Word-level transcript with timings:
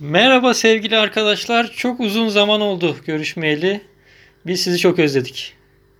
Merhaba 0.00 0.54
sevgili 0.54 0.96
arkadaşlar. 0.96 1.72
Çok 1.72 2.00
uzun 2.00 2.28
zaman 2.28 2.60
oldu 2.60 2.96
görüşmeyeli. 3.06 3.80
Biz 4.46 4.60
sizi 4.60 4.78
çok 4.78 4.98
özledik. 4.98 5.54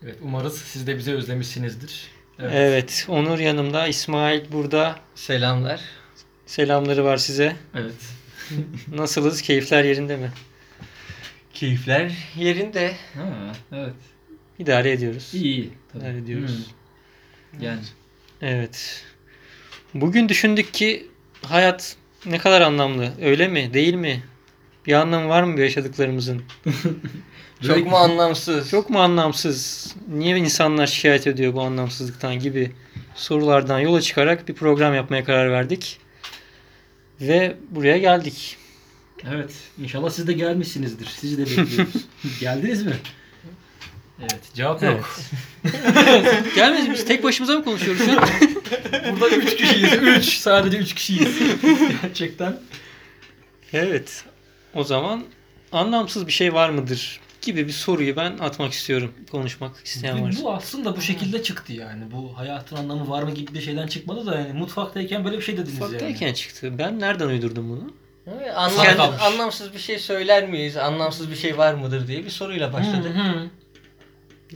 Evet 0.04 0.16
umarız 0.22 0.58
siz 0.58 0.86
de 0.86 0.96
bizi 0.96 1.12
özlemişsinizdir. 1.14 2.02
Evet, 2.38 3.06
Onur 3.08 3.38
yanımda, 3.38 3.86
İsmail 3.88 4.52
burada. 4.52 4.96
Selamlar. 5.14 5.80
Selamları 6.46 7.04
var 7.04 7.16
size. 7.16 7.56
Evet. 7.74 7.94
Nasılız? 8.88 9.42
Keyifler 9.42 9.84
yerinde 9.84 10.16
mi? 10.16 10.30
Keyifler 11.54 12.12
yerinde. 12.36 12.96
Ha, 13.14 13.52
evet. 13.72 13.94
İdare 14.58 14.92
ediyoruz. 14.92 15.30
İyi 15.34 15.44
iyi. 15.44 15.70
Tabii. 15.92 16.02
İdare 16.02 16.18
ediyoruz. 16.18 16.66
Hmm. 17.50 17.62
Yani. 17.62 17.80
Evet. 18.42 19.04
Bugün 19.94 20.28
düşündük 20.28 20.74
ki 20.74 21.06
hayat 21.42 21.96
ne 22.26 22.38
kadar 22.38 22.60
anlamlı. 22.60 23.12
Öyle 23.22 23.48
mi? 23.48 23.74
Değil 23.74 23.94
mi? 23.94 24.22
Bir 24.86 24.92
anlamı 24.92 25.28
var 25.28 25.42
mı 25.42 25.56
bu 25.56 25.60
yaşadıklarımızın? 25.60 26.42
Çok 27.66 27.86
mu 27.86 27.96
anlamsız? 27.96 28.70
Çok 28.70 28.90
mu 28.90 28.98
anlamsız? 29.00 29.86
Niye 30.08 30.36
insanlar 30.36 30.86
şikayet 30.86 31.26
ediyor 31.26 31.54
bu 31.54 31.62
anlamsızlıktan 31.62 32.38
gibi 32.38 32.72
sorulardan 33.14 33.78
yola 33.78 34.00
çıkarak 34.00 34.48
bir 34.48 34.54
program 34.54 34.94
yapmaya 34.94 35.24
karar 35.24 35.50
verdik. 35.50 35.98
Ve 37.20 37.56
buraya 37.70 37.98
geldik. 37.98 38.56
Evet. 39.34 39.50
İnşallah 39.82 40.10
siz 40.10 40.26
de 40.26 40.32
gelmişsinizdir. 40.32 41.06
Sizi 41.06 41.38
de 41.38 41.42
bekliyoruz. 41.42 42.06
Geldiniz 42.40 42.82
mi? 42.86 42.94
Evet. 44.20 44.40
Cevap 44.54 44.82
yok. 44.82 45.16
Gelmedi 46.54 46.90
biz 46.92 47.04
tek 47.04 47.24
başımıza 47.24 47.54
mı 47.54 47.64
konuşuyoruz 47.64 48.04
şu 48.04 48.20
an? 48.20 48.28
Burada 49.20 49.36
3 49.36 49.56
kişiyiz. 49.56 49.92
3. 49.92 50.24
Sadece 50.38 50.78
3 50.78 50.94
kişiyiz. 50.94 51.38
Gerçekten. 52.02 52.60
evet. 53.72 54.24
O 54.74 54.84
zaman 54.84 55.24
anlamsız 55.72 56.26
bir 56.26 56.32
şey 56.32 56.54
var 56.54 56.70
mıdır 56.70 57.20
gibi 57.42 57.66
bir 57.66 57.72
soruyu 57.72 58.16
ben 58.16 58.38
atmak 58.38 58.72
istiyorum. 58.72 59.12
Konuşmak 59.30 59.72
isteyen 59.84 60.22
varsa. 60.22 60.42
Bu 60.42 60.52
aslında 60.52 60.96
bu 60.96 61.00
şekilde 61.00 61.42
çıktı 61.42 61.72
yani. 61.72 62.04
Bu 62.12 62.38
hayatın 62.38 62.76
anlamı 62.76 63.08
var 63.10 63.22
mı 63.22 63.30
gibi 63.34 63.54
bir 63.54 63.60
şeyden 63.60 63.86
çıkmadı 63.86 64.26
da 64.26 64.38
yani 64.38 64.52
mutfaktayken 64.52 65.24
böyle 65.24 65.36
bir 65.36 65.42
şey 65.42 65.56
dediniz 65.56 65.78
Ufaktayken 65.82 66.26
yani. 66.26 66.36
çıktı. 66.36 66.72
Ben 66.78 67.00
nereden 67.00 67.26
uydurdum 67.26 67.70
bunu? 67.70 67.92
Evet, 68.26 68.52
anlam- 68.56 69.20
anlamsız 69.20 69.74
bir 69.74 69.78
şey 69.78 69.98
söyler 69.98 70.48
miyiz? 70.48 70.76
Anlamsız 70.76 71.30
bir 71.30 71.36
şey 71.36 71.58
var 71.58 71.74
mıdır 71.74 72.08
diye 72.08 72.24
bir 72.24 72.30
soruyla 72.30 72.72
başladık. 72.72 73.14
Hı 73.14 73.22
hı. 73.22 73.48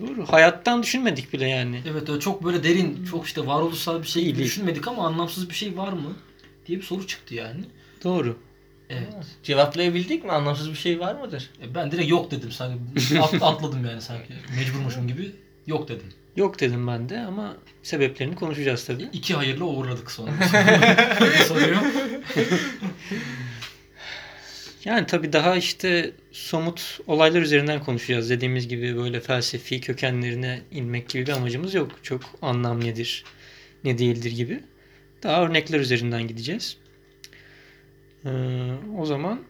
Doğru. 0.00 0.26
Hayattan 0.26 0.82
düşünmedik 0.82 1.32
bile 1.32 1.48
yani. 1.48 1.80
Evet 1.90 2.08
öyle 2.08 2.20
çok 2.20 2.44
böyle 2.44 2.62
derin, 2.64 3.04
çok 3.04 3.26
işte 3.26 3.46
varoluşsal 3.46 4.02
bir 4.02 4.08
şey 4.08 4.22
İyi 4.22 4.36
düşünmedik 4.36 4.88
ama 4.88 5.06
anlamsız 5.06 5.50
bir 5.50 5.54
şey 5.54 5.76
var 5.76 5.92
mı 5.92 6.16
diye 6.66 6.78
bir 6.78 6.84
soru 6.84 7.06
çıktı 7.06 7.34
yani. 7.34 7.60
Doğru. 8.04 8.36
Evet. 8.90 9.26
Cevaplayabildik 9.42 10.24
mi? 10.24 10.32
Anlamsız 10.32 10.70
bir 10.70 10.74
şey 10.74 11.00
var 11.00 11.14
mıdır? 11.14 11.50
E, 11.62 11.74
Ben 11.74 11.90
direkt 11.90 12.10
yok 12.10 12.30
dedim 12.30 12.52
sanki. 12.52 12.78
At- 13.20 13.34
atladım 13.42 13.84
yani 13.84 14.00
sanki. 14.00 14.32
Mecburmuşum 14.56 15.08
gibi. 15.08 15.32
Yok 15.66 15.88
dedim. 15.88 16.06
Yok 16.36 16.60
dedim 16.60 16.86
ben 16.86 17.08
de 17.08 17.20
ama 17.20 17.56
sebeplerini 17.82 18.34
konuşacağız 18.34 18.84
tabii. 18.84 19.08
İki 19.12 19.34
hayırla 19.34 19.64
uğurladık 19.64 20.10
sonra. 20.10 20.30
Soruyor. 21.48 21.76
Yani 24.84 25.06
tabii 25.06 25.32
daha 25.32 25.56
işte 25.56 26.12
somut 26.32 27.00
olaylar 27.06 27.42
üzerinden 27.42 27.84
konuşacağız. 27.84 28.30
Dediğimiz 28.30 28.68
gibi 28.68 28.96
böyle 28.96 29.20
felsefi 29.20 29.80
kökenlerine 29.80 30.62
inmek 30.70 31.08
gibi 31.08 31.26
bir 31.26 31.32
amacımız 31.32 31.74
yok. 31.74 31.92
Çok 32.02 32.22
anlam 32.42 32.84
nedir, 32.84 33.24
ne 33.84 33.98
değildir 33.98 34.32
gibi. 34.32 34.60
Daha 35.22 35.44
örnekler 35.44 35.80
üzerinden 35.80 36.28
gideceğiz. 36.28 36.76
Ee, 38.24 38.28
o 38.98 39.06
zaman 39.06 39.44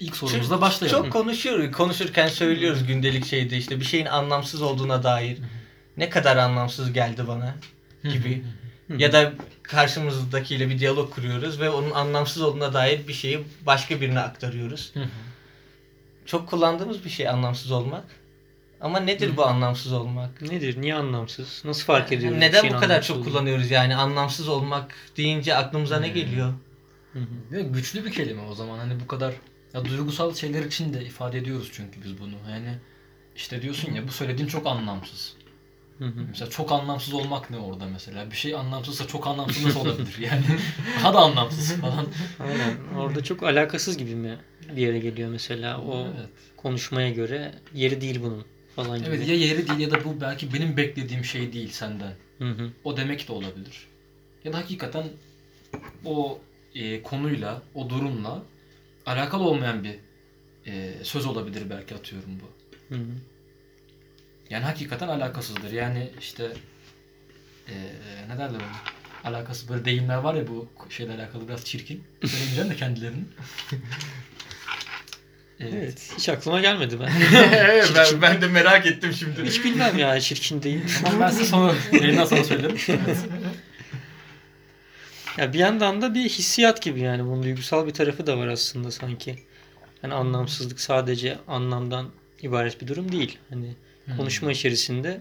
İlk 0.00 0.16
sorumuzla 0.16 0.60
başlayalım. 0.60 1.02
Çok 1.02 1.12
konuşuyoruz. 1.12 1.72
Konuşurken 1.72 2.28
söylüyoruz 2.28 2.86
gündelik 2.86 3.26
şeyde 3.26 3.56
işte 3.56 3.80
bir 3.80 3.84
şeyin 3.84 4.06
anlamsız 4.06 4.62
olduğuna 4.62 5.02
dair. 5.02 5.38
Ne 5.96 6.10
kadar 6.10 6.36
anlamsız 6.36 6.92
geldi 6.92 7.28
bana 7.28 7.56
gibi. 8.02 8.44
Ya 8.96 9.12
da 9.12 9.32
karşımızdakiyle 9.62 10.68
bir 10.68 10.78
diyalog 10.78 11.14
kuruyoruz 11.14 11.60
ve 11.60 11.70
onun 11.70 11.90
anlamsız 11.90 12.42
olduğuna 12.42 12.74
dair 12.74 13.08
bir 13.08 13.12
şeyi 13.12 13.44
başka 13.66 14.00
birine 14.00 14.20
aktarıyoruz. 14.20 14.90
Hı 14.94 15.00
hı. 15.00 15.08
Çok 16.26 16.48
kullandığımız 16.48 17.04
bir 17.04 17.10
şey 17.10 17.28
anlamsız 17.28 17.70
olmak. 17.70 18.04
Ama 18.80 19.00
nedir 19.00 19.36
bu 19.36 19.46
anlamsız 19.46 19.92
olmak? 19.92 20.42
nedir, 20.42 20.80
niye 20.80 20.94
anlamsız, 20.94 21.62
nasıl 21.64 21.84
fark 21.84 22.12
ediyoruz? 22.12 22.36
bir 22.36 22.40
Neden 22.40 22.60
şeyin 22.60 22.76
bu 22.76 22.80
kadar 22.80 23.02
çok 23.02 23.16
olduğunu? 23.16 23.30
kullanıyoruz 23.30 23.70
yani 23.70 23.96
anlamsız 23.96 24.48
olmak 24.48 24.94
deyince 25.16 25.56
aklımıza 25.56 26.00
ne 26.00 26.08
geliyor? 26.08 26.52
Hı 27.12 27.18
hı. 27.18 27.60
Güçlü 27.60 28.04
bir 28.04 28.12
kelime 28.12 28.42
o 28.42 28.54
zaman. 28.54 28.78
Hani 28.78 29.00
bu 29.00 29.06
kadar 29.06 29.34
ya 29.74 29.84
duygusal 29.84 30.34
şeyler 30.34 30.64
için 30.64 30.94
de 30.94 31.04
ifade 31.04 31.38
ediyoruz 31.38 31.70
çünkü 31.72 32.04
biz 32.04 32.20
bunu. 32.20 32.34
Yani 32.50 32.78
işte 33.36 33.62
diyorsun 33.62 33.92
ya 33.92 34.08
bu 34.08 34.12
söylediğin 34.12 34.48
çok 34.48 34.66
anlamsız. 34.66 35.34
Hı 35.98 36.04
hı. 36.04 36.20
Mesela 36.28 36.50
çok 36.50 36.72
anlamsız 36.72 37.14
olmak 37.14 37.50
ne 37.50 37.58
orada 37.58 37.86
mesela? 37.86 38.30
Bir 38.30 38.36
şey 38.36 38.54
anlamsızsa 38.54 39.06
çok 39.06 39.26
anlamsız 39.26 39.64
nasıl 39.64 39.80
olabilir? 39.80 40.16
Yani 40.20 40.44
daha 41.02 41.14
da 41.14 41.18
anlamsız 41.18 41.72
falan. 41.72 42.06
Aynen. 42.40 43.00
Orada 43.00 43.24
çok 43.24 43.42
alakasız 43.42 43.98
gibi 43.98 44.14
mi 44.14 44.38
bir 44.76 44.82
yere 44.82 44.98
geliyor 44.98 45.30
mesela 45.30 45.80
o 45.80 46.06
Evet. 46.06 46.28
konuşmaya 46.56 47.10
göre 47.10 47.54
yeri 47.74 48.00
değil 48.00 48.20
bunun 48.22 48.44
falan 48.76 48.98
gibi. 48.98 49.08
Evet 49.08 49.28
ya 49.28 49.34
yeri 49.34 49.68
değil 49.68 49.78
ya 49.80 49.90
da 49.90 50.04
bu 50.04 50.20
belki 50.20 50.54
benim 50.54 50.76
beklediğim 50.76 51.24
şey 51.24 51.52
değil 51.52 51.70
senden. 51.70 52.14
Hı 52.38 52.50
hı. 52.50 52.70
O 52.84 52.96
demek 52.96 53.28
de 53.28 53.32
olabilir. 53.32 53.86
Ya 54.44 54.52
da 54.52 54.58
hakikaten 54.58 55.04
o 56.04 56.38
e, 56.74 57.02
konuyla, 57.02 57.62
o 57.74 57.90
durumla 57.90 58.42
alakalı 59.06 59.42
olmayan 59.42 59.84
bir 59.84 59.94
e, 60.66 60.94
söz 61.02 61.26
olabilir 61.26 61.62
belki 61.70 61.94
atıyorum 61.94 62.30
bu. 62.40 62.48
Hı 62.94 63.00
hı. 63.00 63.06
Yani 64.50 64.64
hakikaten 64.64 65.08
alakasızdır. 65.08 65.72
Yani 65.72 66.10
işte 66.20 66.52
e, 67.68 67.74
ne 68.28 68.38
derler 68.38 68.60
ona? 68.60 68.98
Alakası 69.24 69.68
böyle 69.68 69.84
deyimler 69.84 70.16
var 70.16 70.34
ya 70.34 70.48
bu 70.48 70.68
şeyle 70.90 71.14
alakalı 71.14 71.48
biraz 71.48 71.64
çirkin. 71.64 72.04
Söylemeyeceğim 72.26 72.70
de 72.70 72.76
kendilerini. 72.76 73.24
Evet. 75.60 76.12
Hiç 76.18 76.28
aklıma 76.28 76.60
gelmedi 76.60 77.00
ben. 77.00 77.12
ben, 77.94 78.22
ben 78.22 78.40
de 78.42 78.48
merak 78.48 78.86
ettim 78.86 79.12
şimdi. 79.12 79.44
Hiç 79.44 79.64
bilmem 79.64 79.98
ya 79.98 80.20
çirkin 80.20 80.62
değil. 80.62 80.80
Ama 81.06 81.20
ben 81.20 81.30
size 81.30 81.44
sonra 81.44 81.74
yayından 81.92 82.24
sonra 82.24 82.44
söylerim. 82.44 82.76
Evet. 82.88 83.18
Ya 85.36 85.52
bir 85.52 85.58
yandan 85.58 86.02
da 86.02 86.14
bir 86.14 86.28
hissiyat 86.28 86.82
gibi 86.82 87.00
yani 87.00 87.24
bunun 87.24 87.42
duygusal 87.42 87.86
bir 87.86 87.92
tarafı 87.92 88.26
da 88.26 88.38
var 88.38 88.48
aslında 88.48 88.90
sanki. 88.90 89.38
Yani 90.02 90.14
anlamsızlık 90.14 90.80
sadece 90.80 91.38
anlamdan 91.48 92.10
ibaret 92.42 92.80
bir 92.80 92.86
durum 92.86 93.12
değil. 93.12 93.38
Hani 93.50 93.74
konuşma 94.16 94.52
içerisinde 94.52 95.20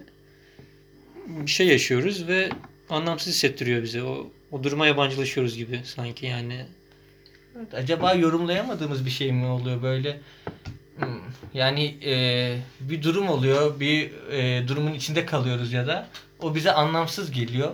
bir 1.27 1.51
şey 1.51 1.67
yaşıyoruz 1.67 2.27
ve 2.27 2.49
anlamsız 2.89 3.33
hissettiriyor 3.33 3.83
bize. 3.83 4.03
O 4.03 4.27
o 4.51 4.63
duruma 4.63 4.87
yabancılaşıyoruz 4.87 5.57
gibi 5.57 5.81
sanki 5.83 6.25
yani. 6.25 6.65
Acaba 7.73 8.13
yorumlayamadığımız 8.13 9.05
bir 9.05 9.09
şey 9.09 9.31
mi 9.31 9.45
oluyor 9.45 9.81
böyle? 9.81 10.19
Hmm, 10.97 11.19
Yani 11.53 11.95
e, 12.05 12.13
bir 12.79 13.03
durum 13.03 13.29
oluyor, 13.29 13.79
bir 13.79 14.11
e, 14.31 14.67
durumun 14.67 14.93
içinde 14.93 15.25
kalıyoruz 15.25 15.73
ya 15.73 15.87
da 15.87 16.07
o 16.39 16.55
bize 16.55 16.71
anlamsız 16.71 17.31
geliyor. 17.31 17.71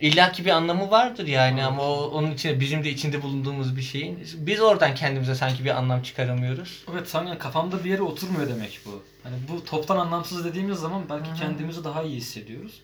İlla 0.00 0.32
ki 0.32 0.44
bir 0.44 0.50
anlamı 0.50 0.90
vardır 0.90 1.26
yani 1.26 1.64
ama 1.64 1.82
o, 1.82 2.10
onun 2.10 2.30
içinde 2.30 2.60
bizim 2.60 2.84
de 2.84 2.90
içinde 2.90 3.22
bulunduğumuz 3.22 3.76
bir 3.76 3.82
şeyin. 3.82 4.18
Biz 4.34 4.60
oradan 4.60 4.94
kendimize 4.94 5.34
sanki 5.34 5.64
bir 5.64 5.70
anlam 5.70 6.02
çıkaramıyoruz. 6.02 6.84
Evet 6.92 7.08
sanki 7.08 7.38
kafamda 7.38 7.84
bir 7.84 7.90
yere 7.90 8.02
oturmuyor 8.02 8.48
demek 8.48 8.80
bu. 8.86 9.02
Hani 9.22 9.34
bu 9.48 9.64
toptan 9.64 9.96
anlamsız 9.96 10.44
dediğimiz 10.44 10.78
zaman 10.78 11.02
belki 11.10 11.40
kendimizi 11.40 11.84
daha 11.84 12.02
iyi 12.02 12.16
hissediyoruz. 12.16 12.80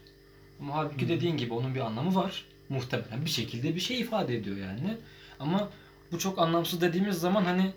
Ama 0.60 0.74
halbuki 0.74 1.08
dediğin 1.08 1.36
gibi 1.36 1.54
onun 1.54 1.74
bir 1.74 1.80
anlamı 1.80 2.14
var. 2.14 2.44
Muhtemelen 2.68 3.24
bir 3.24 3.30
şekilde 3.30 3.74
bir 3.74 3.80
şey 3.80 4.00
ifade 4.00 4.36
ediyor 4.36 4.56
yani. 4.56 4.96
Ama 5.40 5.68
bu 6.12 6.18
çok 6.18 6.38
anlamsız 6.38 6.80
dediğimiz 6.80 7.16
zaman 7.16 7.44
hani 7.44 7.72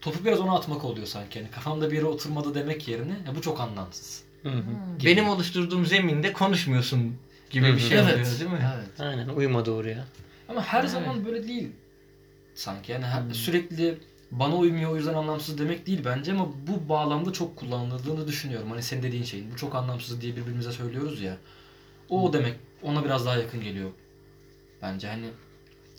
topu 0.00 0.24
biraz 0.24 0.40
ona 0.40 0.54
atmak 0.54 0.84
oluyor 0.84 1.06
sanki. 1.06 1.38
Yani 1.38 1.50
kafamda 1.50 1.90
bir 1.90 1.96
yere 1.96 2.06
oturmadı 2.06 2.54
demek 2.54 2.88
yerine 2.88 3.18
ya 3.26 3.36
bu 3.36 3.42
çok 3.42 3.60
anlamsız. 3.60 4.22
Hı 4.42 4.48
hı. 4.48 4.62
Gibi. 4.98 5.10
Benim 5.10 5.28
oluşturduğum 5.28 5.86
zeminde 5.86 6.32
konuşmuyorsun 6.32 7.16
gibi 7.50 7.66
Hı 7.66 7.72
bir 7.76 7.80
hı. 7.80 7.80
şey 7.80 7.98
oluyor 8.00 8.16
değil 8.16 8.50
mi? 8.50 8.70
Evet. 8.76 9.00
Aynen 9.00 9.28
uyumadı 9.28 9.70
oraya. 9.70 10.04
Ama 10.48 10.62
her 10.62 10.80
Evet. 10.80 10.90
zaman 10.90 11.24
böyle 11.26 11.48
değil. 11.48 11.68
Sanki 12.54 12.92
yani 12.92 13.04
her- 13.04 13.22
Hmm. 13.22 13.34
sürekli 13.34 13.98
bana 14.30 14.56
uymuyor 14.56 14.90
o 14.90 14.96
yüzden 14.96 15.14
anlamsız 15.14 15.58
demek 15.58 15.86
değil 15.86 16.00
bence 16.04 16.32
ama 16.32 16.48
bu 16.66 16.88
bağlamda 16.88 17.32
çok 17.32 17.56
kullanıldığını 17.56 18.28
düşünüyorum. 18.28 18.70
Hani 18.70 18.82
senin 18.82 19.02
dediğin 19.02 19.24
şeyin 19.24 19.52
bu 19.52 19.56
çok 19.56 19.74
anlamsız 19.74 20.20
diye 20.20 20.36
birbirimize 20.36 20.72
söylüyoruz 20.72 21.20
ya. 21.20 21.36
O 22.08 22.26
Hmm. 22.26 22.32
demek 22.32 22.54
ona 22.82 23.04
biraz 23.04 23.26
daha 23.26 23.36
yakın 23.36 23.60
geliyor. 23.60 23.90
Bence 24.82 25.08
hani 25.08 25.26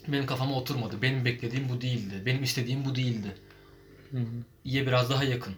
benim 0.08 0.26
kafama 0.26 0.56
oturmadı. 0.56 1.02
Benim 1.02 1.26
beklediğim 1.26 1.70
bu 1.70 1.82
değildi. 1.82 2.22
Benim 2.26 2.44
istediğim 2.44 2.86
bu 2.86 2.96
değildi. 2.96 3.36
Hı 4.12 4.18
hı. 4.18 4.26
İyiye 4.66 4.88
biraz 4.88 5.10
daha 5.10 5.24
yakın. 5.24 5.56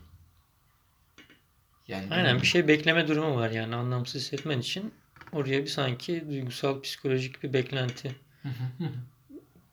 Yani 1.87 2.07
Aynen 2.11 2.41
bir 2.41 2.47
şey 2.47 2.67
bekleme 2.67 3.07
durumu 3.07 3.35
var 3.35 3.49
yani 3.51 3.75
anlamsız 3.75 4.21
hissetmen 4.21 4.59
için 4.59 4.93
oraya 5.33 5.61
bir 5.61 5.67
sanki 5.67 6.25
duygusal 6.29 6.81
psikolojik 6.81 7.43
bir 7.43 7.53
beklenti 7.53 8.15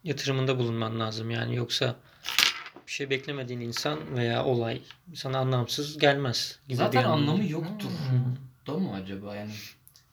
yatırımında 0.04 0.58
bulunman 0.58 1.00
lazım 1.00 1.30
yani 1.30 1.56
yoksa 1.56 1.96
bir 2.86 2.92
şey 2.92 3.10
beklemediğin 3.10 3.60
insan 3.60 4.16
veya 4.16 4.44
olay 4.44 4.82
sana 5.14 5.38
anlamsız 5.38 5.98
gelmez. 5.98 6.58
gibi 6.68 6.76
Zaten 6.76 7.04
anlamı. 7.04 7.30
anlamı 7.30 7.50
yoktur. 7.50 7.90
Hı. 7.90 8.66
Da 8.66 8.78
mı 8.78 8.94
acaba 8.94 9.36
yani 9.36 9.52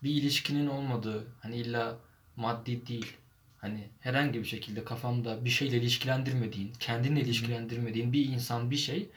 bir 0.03 0.09
ilişkinin 0.11 0.67
olmadığı 0.67 1.27
hani 1.39 1.55
illa 1.55 1.97
maddi 2.35 2.87
değil. 2.87 3.17
Hani 3.57 3.87
herhangi 3.99 4.39
bir 4.39 4.45
şekilde 4.45 4.83
kafanda 4.83 5.45
bir 5.45 5.49
şeyle 5.49 5.77
ilişkilendirmediğin, 5.77 6.73
kendinle 6.79 7.21
ilişkilendirmediğin 7.21 8.13
bir 8.13 8.25
insan, 8.25 8.71
bir 8.71 8.77
şey 8.77 9.09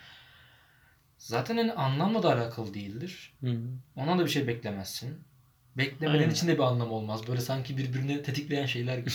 zaten 1.18 1.56
hani 1.56 1.72
anlamla 1.72 2.22
da 2.22 2.34
alakalı 2.34 2.74
değildir. 2.74 3.32
Hı. 3.40 3.56
Ona 3.96 4.18
da 4.18 4.24
bir 4.24 4.30
şey 4.30 4.46
beklemezsin. 4.46 5.18
Beklemenin 5.80 6.18
Aynen. 6.18 6.30
için 6.30 6.48
de 6.48 6.54
bir 6.54 6.62
anlam 6.62 6.92
olmaz. 6.92 7.28
Böyle 7.28 7.40
sanki 7.40 7.76
birbirini 7.78 8.22
tetikleyen 8.22 8.66
şeyler 8.66 8.98
gibi. 8.98 9.10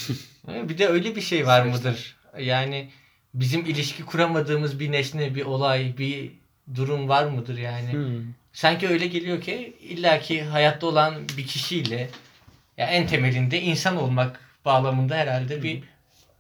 Bir 0.70 0.78
de 0.78 0.88
öyle 0.88 1.16
bir 1.16 1.22
şey 1.22 1.48
var 1.48 1.66
mıdır? 1.66 2.16
Yani 2.40 2.90
bizim 3.34 3.66
ilişki 3.66 4.06
kuramadığımız 4.06 4.80
bir 4.80 4.92
nesne, 4.92 5.36
bir 5.36 5.46
olay, 5.46 5.98
bir 5.98 6.32
durum 6.76 7.10
var 7.10 7.26
mıdır 7.26 7.58
yani? 7.58 7.94
Hı. 7.94 8.22
Sanki 8.54 8.88
öyle 8.88 9.08
geliyor 9.08 9.42
ki 9.42 9.74
illaki 9.82 10.44
hayatta 10.44 10.88
olan 10.88 11.16
bir 11.38 11.48
kişiyle 11.48 12.10
ya 12.78 12.88
en 12.88 13.08
temelinde 13.08 13.62
insan 13.62 13.98
olmak 13.98 14.40
bağlamında 14.66 15.16
herhalde 15.16 15.64
bir 15.64 15.84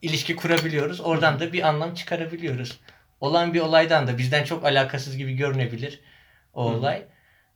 ilişki 0.01 0.35
kurabiliyoruz. 0.35 1.01
Oradan 1.01 1.39
da 1.39 1.53
bir 1.53 1.67
anlam 1.67 1.93
çıkarabiliyoruz. 1.93 2.79
Olan 3.21 3.53
bir 3.53 3.59
olaydan 3.59 4.07
da 4.07 4.17
bizden 4.17 4.43
çok 4.43 4.65
alakasız 4.65 5.17
gibi 5.17 5.33
görünebilir 5.35 5.99
o 6.53 6.71
Hı. 6.71 6.75
olay. 6.75 7.03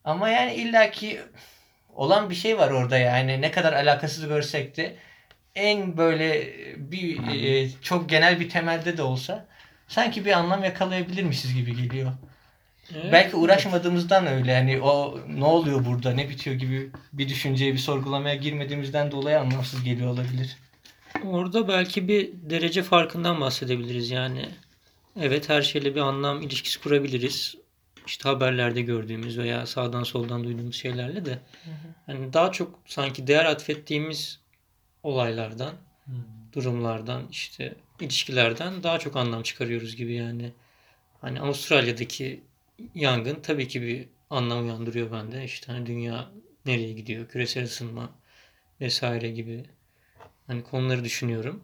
Ama 0.03 0.29
yani 0.29 0.53
illaki 0.53 1.19
olan 1.99 2.29
bir 2.29 2.35
şey 2.35 2.57
var 2.57 2.71
orada 2.71 2.97
yani 2.97 3.41
ne 3.41 3.51
kadar 3.51 3.73
alakasız 3.73 4.27
görsek 4.27 4.77
de 4.77 4.95
en 5.55 5.97
böyle 5.97 6.53
bir 6.77 7.27
e, 7.27 7.69
çok 7.81 8.09
genel 8.09 8.39
bir 8.39 8.49
temelde 8.49 8.97
de 8.97 9.03
olsa 9.03 9.45
sanki 9.87 10.25
bir 10.25 10.31
anlam 10.31 10.63
yakalayabilirmişiz 10.63 11.53
gibi 11.55 11.75
geliyor. 11.75 12.11
Evet. 12.95 13.11
Belki 13.11 13.35
uğraşmadığımızdan 13.35 14.27
öyle 14.27 14.55
hani 14.55 14.81
o 14.81 15.19
ne 15.27 15.45
oluyor 15.45 15.85
burada 15.85 16.11
ne 16.11 16.29
bitiyor 16.29 16.55
gibi 16.55 16.89
bir 17.13 17.29
düşünceye 17.29 17.73
bir 17.73 17.77
sorgulamaya 17.77 18.35
girmediğimizden 18.35 19.11
dolayı 19.11 19.39
anlamsız 19.39 19.83
geliyor 19.83 20.09
olabilir. 20.09 20.57
Orada 21.25 21.67
belki 21.67 22.07
bir 22.07 22.29
derece 22.33 22.83
farkından 22.83 23.41
bahsedebiliriz 23.41 24.11
yani. 24.11 24.45
Evet 25.21 25.49
her 25.49 25.61
şeyle 25.61 25.95
bir 25.95 26.01
anlam 26.01 26.41
ilişkisi 26.41 26.81
kurabiliriz. 26.81 27.55
İşte 28.09 28.29
haberlerde 28.29 28.81
gördüğümüz 28.81 29.37
veya 29.37 29.65
sağdan 29.65 30.03
soldan 30.03 30.43
duyduğumuz 30.43 30.75
şeylerle 30.75 31.25
de. 31.25 31.39
Hani 32.05 32.33
daha 32.33 32.51
çok 32.51 32.79
sanki 32.85 33.27
değer 33.27 33.45
atfettiğimiz 33.45 34.39
olaylardan, 35.03 35.73
durumlardan, 36.53 37.27
işte 37.31 37.75
ilişkilerden 37.99 38.83
daha 38.83 38.99
çok 38.99 39.15
anlam 39.15 39.43
çıkarıyoruz 39.43 39.95
gibi 39.95 40.13
yani. 40.13 40.51
Hani 41.21 41.41
Avustralya'daki 41.41 42.43
yangın 42.95 43.39
tabii 43.43 43.67
ki 43.67 43.81
bir 43.81 44.07
anlam 44.29 44.63
uyandırıyor 44.63 45.11
bende. 45.11 45.43
İşte 45.43 45.71
hani 45.71 45.85
dünya 45.85 46.31
nereye 46.65 46.93
gidiyor, 46.93 47.27
küresel 47.27 47.63
ısınma 47.63 48.09
vesaire 48.81 49.31
gibi 49.31 49.65
hani 50.47 50.63
konuları 50.63 51.03
düşünüyorum. 51.03 51.63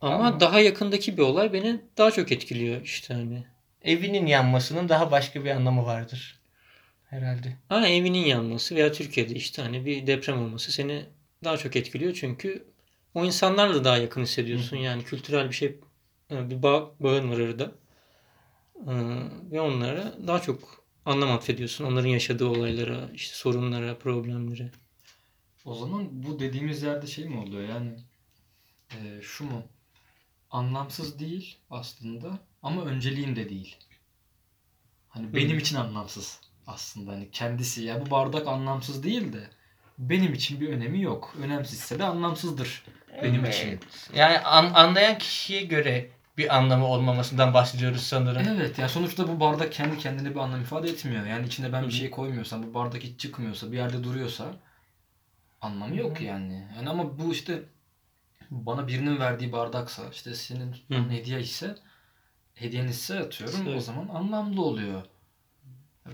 Ama, 0.00 0.14
Ama- 0.14 0.40
daha 0.40 0.60
yakındaki 0.60 1.16
bir 1.16 1.22
olay 1.22 1.52
beni 1.52 1.80
daha 1.96 2.10
çok 2.10 2.32
etkiliyor 2.32 2.82
işte 2.82 3.14
hani. 3.14 3.53
Evinin 3.84 4.26
yanmasının 4.26 4.88
daha 4.88 5.10
başka 5.10 5.44
bir 5.44 5.50
anlamı 5.50 5.84
vardır. 5.84 6.40
Herhalde. 7.04 7.56
Ha 7.68 7.88
evinin 7.88 8.26
yanması 8.26 8.74
veya 8.74 8.92
Türkiye'de 8.92 9.34
işte 9.34 9.62
hani 9.62 9.86
bir 9.86 10.06
deprem 10.06 10.42
olması 10.42 10.72
seni 10.72 11.06
daha 11.44 11.56
çok 11.56 11.76
etkiliyor 11.76 12.14
çünkü 12.14 12.64
o 13.14 13.24
insanlarla 13.24 13.84
daha 13.84 13.96
yakın 13.96 14.22
hissediyorsun. 14.22 14.76
Yani 14.76 15.04
kültürel 15.04 15.48
bir 15.48 15.54
şey 15.54 15.80
e, 16.30 16.50
bir 16.50 16.62
bağ, 16.62 16.90
bağın 17.00 17.30
var 17.30 17.38
arada. 17.38 17.72
Ee, 18.88 18.92
Ve 19.52 19.60
onlara 19.60 20.14
daha 20.26 20.42
çok 20.42 20.84
anlam 21.04 21.30
atfediyorsun. 21.30 21.84
Onların 21.84 22.08
yaşadığı 22.08 22.46
olaylara, 22.46 23.10
işte 23.14 23.34
sorunlara, 23.36 23.98
problemlere. 23.98 24.70
O 25.64 25.74
zaman 25.74 26.08
bu 26.22 26.40
dediğimiz 26.40 26.82
yerde 26.82 27.06
şey 27.06 27.24
mi 27.24 27.38
oluyor 27.38 27.68
yani 27.68 27.96
e, 28.90 29.22
şu 29.22 29.44
mu? 29.44 29.62
Anlamsız 30.50 31.18
değil 31.18 31.58
aslında 31.70 32.38
ama 32.64 32.82
önceliğim 32.82 33.36
de 33.36 33.48
değil. 33.48 33.76
Hani 35.08 35.34
benim 35.34 35.56
Hı. 35.56 35.60
için 35.60 35.76
anlamsız 35.76 36.40
aslında 36.66 37.12
hani 37.12 37.30
kendisi 37.30 37.82
ya 37.82 38.06
bu 38.06 38.10
bardak 38.10 38.48
anlamsız 38.48 39.02
değil 39.02 39.32
de 39.32 39.50
benim 39.98 40.34
için 40.34 40.60
bir 40.60 40.68
önemi 40.68 41.02
yok. 41.02 41.34
Önemsizse 41.42 41.98
de 41.98 42.04
anlamsızdır 42.04 42.84
benim 43.22 43.44
Evet. 43.44 43.54
için. 43.54 43.80
Yani 44.14 44.38
an- 44.38 44.74
anlayan 44.74 45.18
kişiye 45.18 45.62
göre 45.62 46.10
bir 46.38 46.56
anlamı 46.56 46.86
olmamasından 46.86 47.54
bahsediyoruz 47.54 48.02
sanırım. 48.02 48.48
Evet 48.48 48.78
ya 48.78 48.88
sonuçta 48.88 49.28
bu 49.28 49.40
bardak 49.40 49.72
kendi 49.72 49.98
kendine 49.98 50.30
bir 50.30 50.40
anlam 50.40 50.60
ifade 50.60 50.88
etmiyor. 50.88 51.26
Yani 51.26 51.46
içine 51.46 51.72
ben 51.72 51.82
Hı 51.82 51.86
bir 51.86 51.92
hı. 51.92 51.96
şey 51.96 52.10
koymuyorsam, 52.10 52.62
bu 52.62 52.74
bardak 52.74 53.02
hiç 53.02 53.20
çıkmıyorsa, 53.20 53.72
bir 53.72 53.76
yerde 53.76 54.04
duruyorsa 54.04 54.56
anlamı 55.60 55.96
yok 55.96 56.20
yani. 56.20 56.68
Yani 56.76 56.88
ama 56.90 57.18
bu 57.18 57.32
işte 57.32 57.62
bana 58.50 58.88
birinin 58.88 59.18
verdiği 59.18 59.52
bardaksa, 59.52 60.02
işte 60.12 60.34
senin 60.34 60.76
Hı. 60.88 61.10
hediye 61.10 61.40
ise, 61.40 61.76
hediyen 62.54 62.86
ise 62.86 63.20
atıyorum 63.20 63.66
o 63.66 63.70
Evet. 63.70 63.82
zaman 63.82 64.08
anlamlı 64.08 64.62
oluyor. 64.62 65.02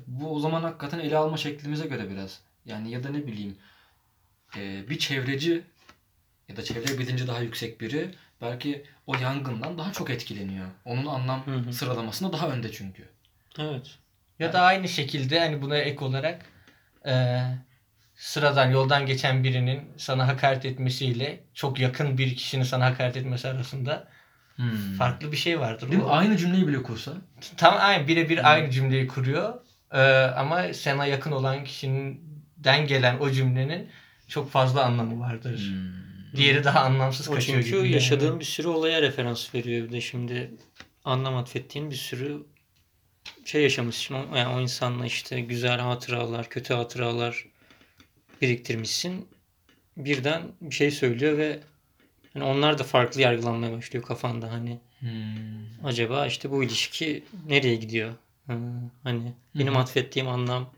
Bu 0.07 0.35
o 0.35 0.41
zaman 0.41 0.63
hakikaten 0.63 0.99
ele 0.99 1.17
alma 1.17 1.37
şeklimize 1.37 1.87
göre 1.87 2.11
biraz. 2.11 2.41
Yani 2.67 2.91
ya 2.91 3.05
da 3.05 3.09
ne 3.11 3.27
bileyim 3.27 3.57
e, 4.57 4.89
bir 4.91 4.99
çevreci 4.99 5.63
ya 6.49 6.57
da 6.57 6.65
çevre 6.65 6.99
bilinci 6.99 7.27
daha 7.27 7.41
yüksek 7.41 7.81
biri 7.81 8.15
belki 8.41 8.85
o 9.07 9.15
yangından 9.17 9.79
daha 9.79 9.93
çok 9.93 10.11
etkileniyor. 10.11 10.67
Onun 10.85 11.07
anlam 11.07 11.47
Hı 11.47 11.55
hı. 11.55 11.73
sıralamasında 11.73 12.33
daha 12.33 12.49
önde 12.49 12.73
çünkü. 12.73 13.09
Evet. 13.59 13.99
Ya 14.39 14.53
da 14.53 14.61
aynı 14.63 14.89
şekilde 14.89 15.41
hani 15.41 15.63
buna 15.63 15.77
ek 15.77 16.05
olarak 16.05 16.47
e, 17.07 17.41
sıradan 18.15 18.71
yoldan 18.71 19.07
geçen 19.07 19.45
birinin 19.45 19.83
sana 19.97 20.29
hakaret 20.29 20.65
etmesiyle 20.65 21.41
çok 21.55 21.81
yakın 21.81 22.19
bir 22.19 22.37
kişinin 22.37 22.63
sana 22.63 22.87
hakaret 22.87 23.17
etmesi 23.17 23.49
arasında 23.49 24.09
farklı 24.99 25.33
bir 25.33 25.37
şey 25.37 25.61
vardır. 25.61 25.91
Değil 25.91 26.03
mi? 26.03 26.09
Aynı 26.09 26.37
cümleyi 26.37 26.69
bile 26.69 26.83
kursa. 26.83 27.13
Tam 27.57 27.75
aynı 27.79 28.09
birebir 28.09 28.39
Hı. 28.39 28.43
aynı 28.43 28.71
cümleyi 28.71 29.07
kuruyor. 29.07 29.55
E, 29.93 30.01
ama 30.25 30.75
sana 30.75 31.07
yakın 31.07 31.33
olan 31.33 31.65
kişiden 31.65 32.87
gelen 32.87 33.19
o 33.19 33.31
cümlenin 33.31 33.89
çok 34.29 34.51
fazla 34.51 34.85
anlamı 34.85 35.21
vardır. 35.21 35.73
Diğeri 36.37 36.65
daha 36.65 36.81
anlamsız 36.81 37.29
O 37.29 37.33
kaçıyor 37.35 37.59
çünkü 37.63 37.69
gibi. 37.77 37.87
yani. 37.87 37.95
yaşadığın 37.95 38.41
bir 38.41 38.45
sürü 38.45 38.69
olaya 38.69 39.03
referans 39.03 39.55
veriyor. 39.55 39.87
Bir 39.89 39.93
de 39.93 40.01
şimdi 40.01 40.51
anlam 41.05 41.37
atfettiğin 41.37 41.91
bir 41.91 41.97
sürü 41.97 42.47
şey 43.45 43.63
yaşamışsın. 43.63 44.15
Yani 44.15 44.49
o 44.57 44.61
insanla 44.61 45.07
işte 45.07 45.41
güzel 45.41 45.81
hatıralar, 45.81 46.49
kötü 46.49 46.75
hatıralar 46.75 47.45
biriktirmişsin. 48.43 49.29
Birden 49.97 50.43
bir 50.61 50.75
şey 50.75 50.91
söylüyor 50.91 51.39
ve 51.39 51.61
hani 52.35 52.45
onlar 52.45 52.79
da 52.79 52.85
farklı 52.85 53.21
yargılanmaya 53.21 53.77
başlıyor 53.77 54.05
kafanda. 54.05 54.53
Hani 54.53 54.79
Hmm. 55.01 55.85
acaba 55.85 56.27
işte 56.27 56.51
bu 56.51 56.65
ilişki 56.65 57.25
nereye 57.47 57.77
gidiyor? 57.77 58.13
Hani 59.05 59.33
benim 59.59 59.75
hı. 59.75 59.79
atfettiğim 59.79 60.29
anlam 60.29 60.71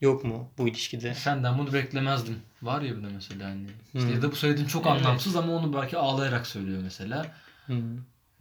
yok 0.00 0.24
mu 0.24 0.48
bu 0.58 0.68
ilişkide? 0.68 1.14
Senden 1.14 1.58
bunu 1.58 1.72
beklemezdim. 1.72 2.38
Var 2.62 2.80
ya 2.82 2.96
bir 2.96 3.02
de 3.02 3.06
mesela 3.14 3.48
hani. 3.48 3.66
İşte 3.94 4.00
Hmm. 4.08 4.14
ya 4.14 4.22
da 4.22 4.30
bu 4.32 4.36
söylediğin 4.36 4.66
çok 4.68 4.86
Evet. 4.86 4.96
anlamsız 4.96 5.36
ama 5.36 5.52
onu 5.52 5.74
belki 5.74 5.96
ağlayarak 5.98 6.46
söylüyor 6.46 6.80
mesela. 6.82 7.26
Hı. 7.66 7.72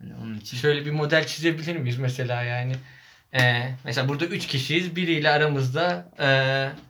Hani 0.01 0.15
onun 0.23 0.37
için. 0.37 0.57
Şöyle 0.57 0.85
bir 0.85 0.91
model 0.91 1.27
çizebilir 1.27 1.75
miyiz 1.77 1.97
mesela 1.97 2.43
yani? 2.43 2.73
Ee, 3.33 3.71
mesela 3.83 4.09
burada 4.09 4.25
üç 4.25 4.47
kişiyiz. 4.47 4.95
Biriyle 4.95 5.29
aramızda 5.29 6.09
e, 6.19 6.27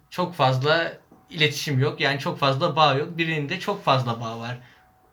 çok 0.09 0.33
fazla 0.35 0.93
iletişim 1.29 1.79
yok. 1.79 1.99
Yani 2.01 2.19
çok 2.19 2.39
fazla 2.39 2.75
bağ 2.75 2.93
yok. 2.95 3.17
Birinde 3.17 3.59
çok 3.59 3.83
fazla 3.83 4.21
bağ 4.21 4.39
var. 4.39 4.57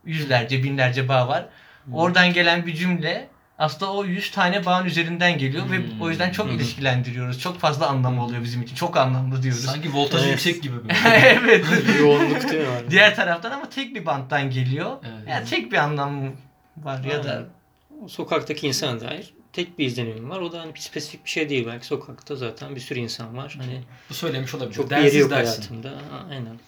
Yüzlerce, 0.06 0.62
binlerce 0.62 1.08
bağ 1.08 1.28
var. 1.28 1.46
Oradan 1.92 2.32
gelen 2.32 2.66
bir 2.66 2.74
cümle 2.74 3.28
aslında 3.58 3.92
o 3.92 4.04
100 4.04 4.30
tane 4.30 4.64
bağın 4.66 4.84
üzerinden 4.86 5.38
geliyor 5.38 5.70
ve 5.70 5.76
Hmm. 5.78 6.00
o 6.02 6.10
yüzden 6.10 6.30
çok 6.32 6.46
hı. 6.48 6.52
ilişkilendiriyoruz. 6.52 7.40
Çok 7.40 7.58
fazla 7.58 7.86
anlamı 7.86 8.24
oluyor 8.24 8.42
bizim 8.42 8.62
için. 8.62 8.74
Çok 8.76 8.96
anlamlı 8.96 9.42
diyoruz. 9.42 9.64
Sanki 9.64 9.94
voltajı 9.94 10.24
Evet. 10.24 10.32
yüksek 10.32 10.62
gibi 10.62 10.74
evet. 11.16 11.64
Yoğunluk 12.00 12.48
değil 12.52 12.62
mi? 12.68 12.68
abi? 12.68 12.90
Diğer 12.90 13.16
taraftan 13.16 13.50
ama 13.50 13.70
tek 13.70 13.94
bir 13.94 14.06
banttan 14.06 14.50
geliyor. 14.50 14.96
Evet. 15.02 15.28
Yani 15.28 15.46
tek 15.48 15.72
bir 15.72 15.76
anlamı 15.76 16.32
var 16.76 17.04
ya 17.04 17.24
da 17.24 17.30
Aynen. 17.32 18.08
Sokaktaki 18.08 18.66
insana 18.68 19.00
dair 19.00 19.34
tek 19.52 19.78
bir 19.78 19.86
izlenimim 19.86 20.30
var. 20.30 20.40
O 20.40 20.52
da 20.52 20.60
hani 20.60 20.74
bir 20.74 20.80
spesifik 20.80 21.24
bir 21.24 21.30
şey 21.30 21.48
değil 21.48 21.66
belki. 21.66 21.86
Sokakta 21.86 22.36
zaten 22.36 22.74
bir 22.74 22.80
sürü 22.80 22.98
insan 22.98 23.36
var. 23.36 23.54
Hani 23.60 23.80
Bu 24.10 24.14
söylemiş 24.14 24.54
olabilir. 24.54 24.74
çok 24.74 24.90
bir 24.90 24.96
yeri 24.96 25.04
Dersiz 25.04 25.20
yok 25.20 25.30
dersin. 25.30 25.52
hayatımda. 25.62 25.88
Ha, 25.88 26.26
Aynen. 26.30 26.58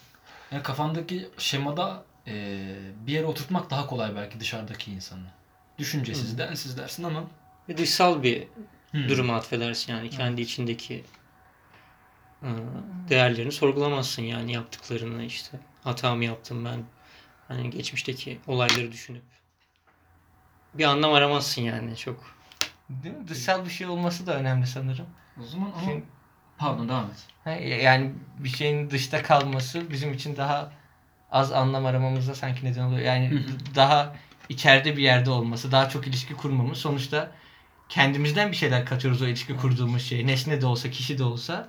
Yani 0.53 0.63
kafandaki 0.63 1.29
şemada 1.39 2.03
e, 2.29 2.35
bir 3.07 3.13
yere 3.13 3.27
oturtmak 3.27 3.71
daha 3.71 3.87
kolay 3.87 4.17
belki 4.17 4.41
dışarıdaki 4.41 4.93
insanı. 4.93 5.25
Düşüncesiz, 5.79 6.33
Hı. 6.35 6.39
densiz 6.39 6.79
dersin 6.79 7.03
ama 7.05 7.25
Ve 7.69 7.77
dışsal 7.79 8.23
bir 8.23 8.49
Hmm. 8.91 9.09
duruma 9.09 9.37
atfedersin 9.37 9.93
yani. 9.93 10.11
Kendi 10.11 10.41
içindeki 10.41 11.05
ı, 12.43 12.47
değerlerini 13.09 13.53
sorgulamazsın 13.53 14.23
yani 14.23 14.53
yaptıklarını 14.53 15.25
işte. 15.25 15.59
Hata 15.85 16.15
mı 16.15 16.25
yaptım 16.25 16.65
ben? 16.65 16.83
Hani 17.49 17.71
geçmişteki 17.71 18.39
olayları 18.47 18.93
düşünüp 18.93 19.23
bir 20.75 20.85
anlam 20.85 21.13
aramazsın 21.13 21.63
yani 21.63 21.97
çok. 21.97 22.25
Değil 22.91 23.15
mi? 23.15 23.29
Dışsal 23.29 23.65
bir 23.65 23.71
şey 23.71 23.87
olması 23.87 24.27
da 24.27 24.35
önemli 24.37 24.67
sanırım. 24.67 25.07
O 25.41 25.43
zaman 25.43 25.67
ama 25.73 25.81
Şimdi- 25.85 26.05
pardon 26.59 26.89
devam 26.89 27.05
et. 27.05 27.27
Ha, 27.45 27.51
Yani 27.51 28.13
bir 28.39 28.49
şeyin 28.49 28.91
dışta 28.91 29.23
kalması 29.23 29.91
bizim 29.91 30.13
için 30.13 30.37
daha 30.37 30.73
az 31.33 31.53
anlam 31.53 31.87
aramamıza 31.87 32.35
sanki 32.35 32.67
neden 32.67 32.83
oluyor. 32.83 33.01
Yani 33.01 33.43
daha 33.75 34.17
içeride 34.49 34.97
bir 34.97 35.03
yerde 35.03 35.31
olması, 35.31 35.73
daha 35.73 35.89
çok 35.89 36.07
ilişki 36.07 36.35
kurmamız 36.35 36.79
sonuçta 36.79 37.31
kendimizden 37.89 38.51
bir 38.51 38.57
şeyler 38.57 38.87
katıyoruz 38.87 39.23
o 39.23 39.27
ilişki 39.27 39.57
kurduğumuz 39.57 40.03
şey. 40.03 40.27
Nesne 40.27 40.61
de 40.61 40.67
olsa, 40.67 40.91
kişi 40.91 41.19
de 41.19 41.25
olsa 41.25 41.69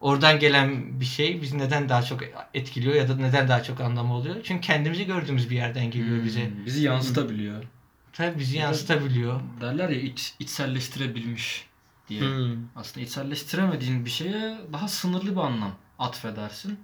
oradan 0.00 0.38
gelen 0.38 1.00
bir 1.00 1.04
şey 1.04 1.42
bizi 1.42 1.58
neden 1.58 1.88
daha 1.88 2.02
çok 2.02 2.20
etkiliyor 2.54 2.94
ya 2.94 3.08
da 3.08 3.16
neden 3.16 3.48
daha 3.48 3.62
çok 3.62 3.80
anlamı 3.80 4.14
oluyor? 4.14 4.36
Çünkü 4.44 4.66
kendimizi 4.66 5.06
gördüğümüz 5.06 5.50
bir 5.50 5.56
yerden 5.56 5.90
geliyor 5.90 6.24
bize. 6.24 6.46
Hmm, 6.46 6.66
Bizi 6.66 6.82
yansıtabiliyor. 6.84 7.64
Tabii 8.12 8.38
bizi 8.38 8.56
Ya 8.56 8.62
yansıtabiliyor. 8.62 9.40
Derler 9.60 9.88
ya 9.88 10.00
iç, 10.00 10.34
içselleştirebilmiş 10.38 11.66
diye. 12.08 12.20
Hmm. 12.20 12.56
Aslında 12.76 13.06
içselleştiremediğin 13.06 14.04
bir 14.04 14.10
şeye 14.10 14.58
daha 14.72 14.88
sınırlı 14.88 15.30
bir 15.30 15.40
anlam 15.40 15.72
atfedersin. 15.98 16.80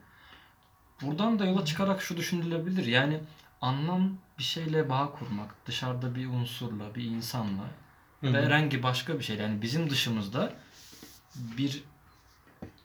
Buradan 1.02 1.38
da 1.38 1.44
yola 1.44 1.64
çıkarak 1.64 2.02
şu 2.02 2.16
düşünülebilir. 2.16 2.86
Yani 2.86 3.20
anlam 3.60 4.18
bir 4.38 4.44
şeyle 4.44 4.88
bağ 4.88 5.12
kurmak, 5.12 5.66
dışarıda 5.66 6.14
bir 6.14 6.26
unsurla, 6.26 6.94
bir 6.94 7.04
insanla 7.04 7.64
Hı 8.20 8.32
ve 8.32 8.44
herhangi 8.44 8.82
başka 8.82 9.18
bir 9.18 9.24
şeyle 9.24 9.42
yani 9.42 9.62
bizim 9.62 9.90
dışımızda 9.90 10.52
bir 11.34 11.82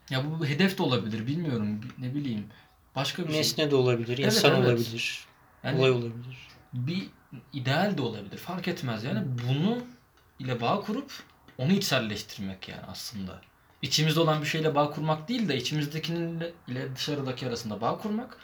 ya 0.09 0.23
bu 0.39 0.45
hedef 0.45 0.77
de 0.77 0.83
olabilir 0.83 1.27
bilmiyorum 1.27 1.81
ne 1.97 2.15
bileyim 2.15 2.47
başka 2.95 3.23
bir 3.23 3.29
şey. 3.31 3.39
Nesne 3.39 3.71
de 3.71 3.75
olabilir, 3.75 4.17
Evet, 4.19 4.33
insan 4.33 4.55
evet. 4.55 4.67
olabilir, 4.67 5.25
Yani 5.63 5.79
olay 5.79 5.91
olabilir. 5.91 6.47
bir 6.73 7.07
ideal 7.53 7.97
de 7.97 8.01
olabilir 8.01 8.37
fark 8.37 8.67
etmez 8.67 9.03
yani 9.03 9.23
bunu 9.49 9.77
ile 10.39 10.61
bağ 10.61 10.81
kurup 10.81 11.11
onu 11.57 11.71
içselleştirmek 11.71 12.69
yani 12.69 12.81
aslında. 12.87 13.41
İçimizde 13.81 14.19
olan 14.19 14.41
bir 14.41 14.47
şeyle 14.47 14.75
bağ 14.75 14.89
kurmak 14.89 15.27
değil 15.29 15.50
de 15.50 15.57
içimizdekinin 15.57 16.43
ile 16.67 16.95
dışarıdaki 16.95 17.47
arasında 17.47 17.81
bağ 17.81 17.97
kurmak 17.97 18.38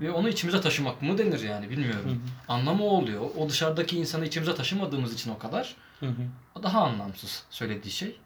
ve 0.00 0.10
onu 0.10 0.28
içimize 0.28 0.60
taşımak 0.60 1.02
mı 1.02 1.18
denir 1.18 1.40
yani 1.40 1.66
Hı 1.66 1.70
bilmiyorum. 1.70 2.10
hı. 2.10 2.52
Anlamı 2.52 2.84
o 2.84 2.88
oluyor. 2.88 3.20
O 3.36 3.48
dışarıdaki 3.48 3.98
insanı 3.98 4.26
içimize 4.26 4.54
taşımadığımız 4.54 5.14
için 5.14 5.30
o 5.30 5.38
kadar 5.38 5.74
Hı 6.00 6.06
hı. 6.06 6.62
daha 6.62 6.82
anlamsız 6.84 7.42
söylediği 7.50 7.92
şey. 7.92 8.16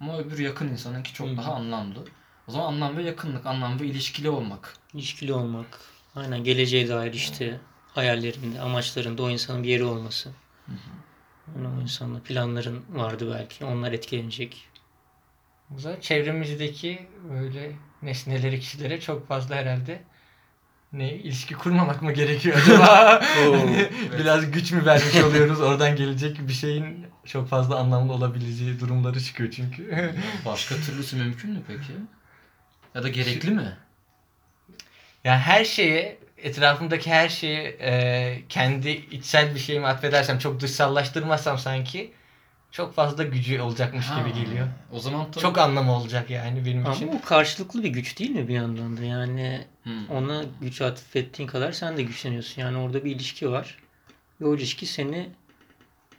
Ama 0.00 0.18
öbür 0.18 0.38
yakın 0.38 0.68
insanınki 0.68 1.12
çok 1.14 1.28
Hı. 1.28 1.36
daha 1.36 1.54
anlamlı. 1.54 2.04
O 2.48 2.52
zaman 2.52 2.66
anlam 2.66 2.96
ve 2.96 3.02
yakınlık, 3.02 3.46
anlam 3.46 3.80
ve 3.80 3.86
ilişkili 3.86 4.30
olmak. 4.30 4.76
İlişkili 4.94 5.32
olmak. 5.32 5.80
Aynen 6.16 6.44
geleceğe 6.44 6.88
dair 6.88 7.12
işte 7.12 7.60
hayallerinde, 7.94 8.60
amaçlarında 8.60 9.22
o 9.22 9.30
insanın 9.30 9.62
bir 9.62 9.68
yeri 9.68 9.84
olması. 9.84 10.30
Yani 11.56 11.68
o 11.78 11.82
insanla 11.82 12.20
planların 12.20 12.84
vardı 12.92 13.34
belki. 13.34 13.64
Onlar 13.64 13.92
etkilenecek. 13.92 14.68
Zaman 15.78 16.00
çevremizdeki 16.00 17.06
böyle 17.30 17.72
nesnelere, 18.02 18.58
kişilere 18.58 19.00
çok 19.00 19.28
fazla 19.28 19.54
herhalde 19.54 20.02
ne 20.92 21.12
ilişki 21.12 21.54
kurmamak 21.54 22.02
mı 22.02 22.12
gerekiyor 22.12 22.56
acaba? 22.62 23.22
Hani 23.36 23.88
Biraz 24.18 24.50
güç 24.50 24.72
mü 24.72 24.86
vermiş 24.86 25.16
oluyoruz? 25.16 25.60
Oradan 25.60 25.96
gelecek 25.96 26.48
bir 26.48 26.52
şeyin 26.52 27.06
çok 27.24 27.48
fazla 27.48 27.76
anlamlı 27.76 28.12
olabileceği 28.12 28.80
durumları 28.80 29.20
çıkıyor 29.20 29.50
çünkü. 29.50 30.14
Başka 30.46 30.74
türlüsü 30.74 31.16
mümkün 31.16 31.50
mü 31.50 31.62
peki? 31.66 31.92
Ya 32.94 33.02
da 33.02 33.08
gerekli 33.08 33.50
mi? 33.50 33.76
ya 35.24 35.38
her 35.38 35.64
şeye 35.64 36.18
etrafımdaki 36.38 37.10
her 37.10 37.28
şeye 37.28 37.76
e, 37.80 38.42
kendi 38.48 38.90
içsel 38.90 39.54
bir 39.54 39.60
şeyimi 39.60 39.86
atfedersem 39.86 40.38
çok 40.38 40.60
dışsallaştırmazsam 40.60 41.58
sanki 41.58 42.12
çok 42.74 42.94
fazla 42.94 43.22
gücü 43.22 43.60
olacakmış 43.60 44.06
Ha, 44.06 44.20
gibi 44.20 44.44
geliyor. 44.44 44.68
O 44.92 44.98
zaman 45.00 45.30
tabii... 45.30 45.42
Çok 45.42 45.58
anlamı 45.58 45.92
olacak 45.92 46.30
yani 46.30 46.64
benim 46.66 46.86
Ama 46.86 46.94
için. 46.94 47.08
o 47.08 47.20
karşılıklı 47.20 47.82
bir 47.84 47.88
güç 47.88 48.18
değil 48.18 48.30
mi 48.30 48.48
bir 48.48 48.54
yandan 48.54 48.96
da? 48.96 49.04
Yani 49.04 49.64
Hmm. 49.82 50.10
ona 50.10 50.44
güç 50.60 50.80
atfettiğin 50.82 51.48
kadar 51.48 51.72
sen 51.72 51.96
de 51.96 52.02
güçleniyorsun. 52.02 52.62
Yani 52.62 52.78
orada 52.78 53.04
bir 53.04 53.10
ilişki 53.16 53.50
var. 53.50 53.78
Ve 54.40 54.46
o 54.46 54.54
ilişki 54.54 54.86
seni 54.86 55.28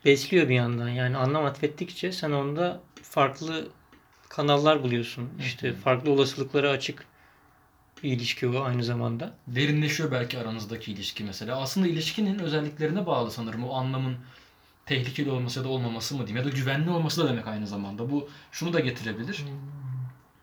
besliyor 0.06 0.50
bir 0.50 0.56
yandan. 0.56 0.90
Yani 0.90 1.18
anlam 1.18 1.46
atfettikçe 1.46 2.12
sen 2.12 2.32
onda 2.32 2.80
farklı 3.04 3.68
kanallar 4.30 4.84
buluyorsun. 4.84 5.30
İşte 5.40 5.74
farklı 5.74 6.12
olasılıklara 6.12 6.70
açık 6.70 7.06
bir 8.04 8.12
ilişki 8.12 8.48
o 8.48 8.62
aynı 8.64 8.84
zamanda. 8.84 9.34
Derinleşiyor 9.48 10.12
belki 10.12 10.40
aranızdaki 10.40 10.92
ilişki 10.92 11.24
mesela. 11.24 11.58
Aslında 11.62 11.88
ilişkinin 11.88 12.40
özelliklerine 12.40 13.06
bağlı 13.06 13.32
sanırım. 13.32 13.64
O 13.70 13.74
anlamın 13.74 14.16
tehlikeli 14.86 15.32
olması 15.32 15.60
ya 15.60 15.66
da 15.66 15.70
olmaması 15.70 16.16
mı 16.16 16.28
diyeyim 16.28 16.46
ya 16.46 16.52
da 16.52 16.58
güvenli 16.58 16.90
olması 16.90 17.24
da 17.24 17.30
demek 17.30 17.48
aynı 17.48 17.68
zamanda. 17.68 18.12
Bu 18.12 18.30
şunu 18.52 18.74
da 18.74 18.80
getirebilir. 18.80 19.44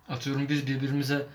Atıyorum 0.08 0.48
biz 0.48 0.66
birbirimize 0.66 1.26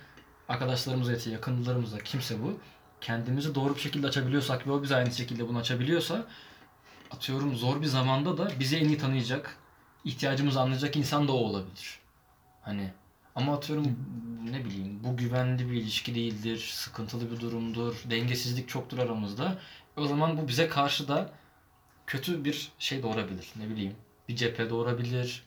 arkadaşlarımıza 0.49 1.11
ya 1.11 1.17
yakınlarımıza 1.31 1.97
kimse 1.97 2.43
bu 2.43 2.59
kendimizi 3.01 3.55
doğru 3.55 3.75
bir 3.75 3.79
şekilde 3.79 4.07
açabiliyorsak 4.07 4.67
ve 4.67 4.71
o 4.71 4.83
bize 4.83 4.95
aynı 4.95 5.11
şekilde 5.11 5.47
bunu 5.47 5.57
açabiliyorsa 5.57 6.25
atıyorum 7.11 7.55
zor 7.55 7.81
bir 7.81 7.85
zamanda 7.85 8.37
da 8.37 8.51
bizi 8.59 8.77
en 8.77 8.87
iyi 8.87 8.97
tanıyacak, 8.97 9.57
ihtiyacımızı 10.05 10.61
anlayacak 10.61 10.95
insan 10.95 11.27
da 11.27 11.31
o 11.31 11.35
olabilir. 11.35 11.99
Hani 12.61 12.91
ama 13.35 13.53
atıyorum 13.53 13.97
ne 14.51 14.65
bileyim 14.65 15.03
bu 15.03 15.17
güvenli 15.17 15.71
bir 15.71 15.75
ilişki 15.75 16.15
değildir, 16.15 16.71
sıkıntılı 16.73 17.31
bir 17.31 17.39
durumdur, 17.39 17.95
dengesizlik 18.09 18.69
çoktur 18.69 18.97
aramızda. 18.97 19.57
O 19.97 20.07
zaman 20.07 20.37
bu 20.37 20.47
bize 20.47 20.67
karşı 20.67 21.07
da 21.07 21.31
kötü 22.07 22.45
bir 22.45 22.71
şey 22.79 23.03
doğurabilir. 23.03 23.47
Ne 23.55 23.69
bileyim 23.69 23.95
bir 24.29 24.35
cephe 24.35 24.69
doğurabilir. 24.69 25.43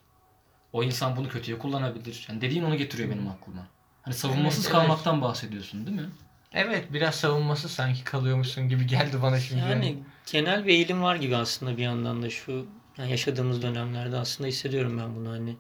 O 0.73 0.83
insan 0.83 1.17
bunu 1.17 1.29
kötüye 1.29 1.59
kullanabilir. 1.59 2.27
Yani 2.29 2.41
dediğin 2.41 2.63
onu 2.63 2.77
getiriyor 2.77 3.11
benim 3.11 3.29
aklıma. 3.29 3.67
Hani 4.03 4.15
savunmasız 4.15 4.65
Evet, 4.65 4.75
evet. 4.75 4.87
kalmaktan 4.87 5.23
bahsediyorsun 5.23 5.87
değil 5.87 6.01
mi? 6.01 6.11
Evet 6.53 6.93
biraz 6.93 7.15
savunması 7.15 7.69
sanki 7.69 8.05
kalıyormuşsun 8.05 8.69
gibi 8.69 8.87
geldi 8.87 9.23
bana 9.23 9.41
şimdi. 9.41 9.61
Yani 9.61 9.99
genel 10.33 10.67
bir 10.67 10.71
eğilim 10.71 11.03
var 11.03 11.17
gibi 11.17 11.37
aslında 11.37 11.77
bir 11.77 11.83
yandan 11.83 12.23
da 12.23 12.31
şu 12.31 12.67
yani 12.99 13.11
yaşadığımız 13.11 13.63
dönemlerde 13.63 14.17
aslında 14.17 14.49
hissediyorum 14.49 14.99
ben 14.99 15.17
bunu 15.17 15.31
hani 15.31 15.57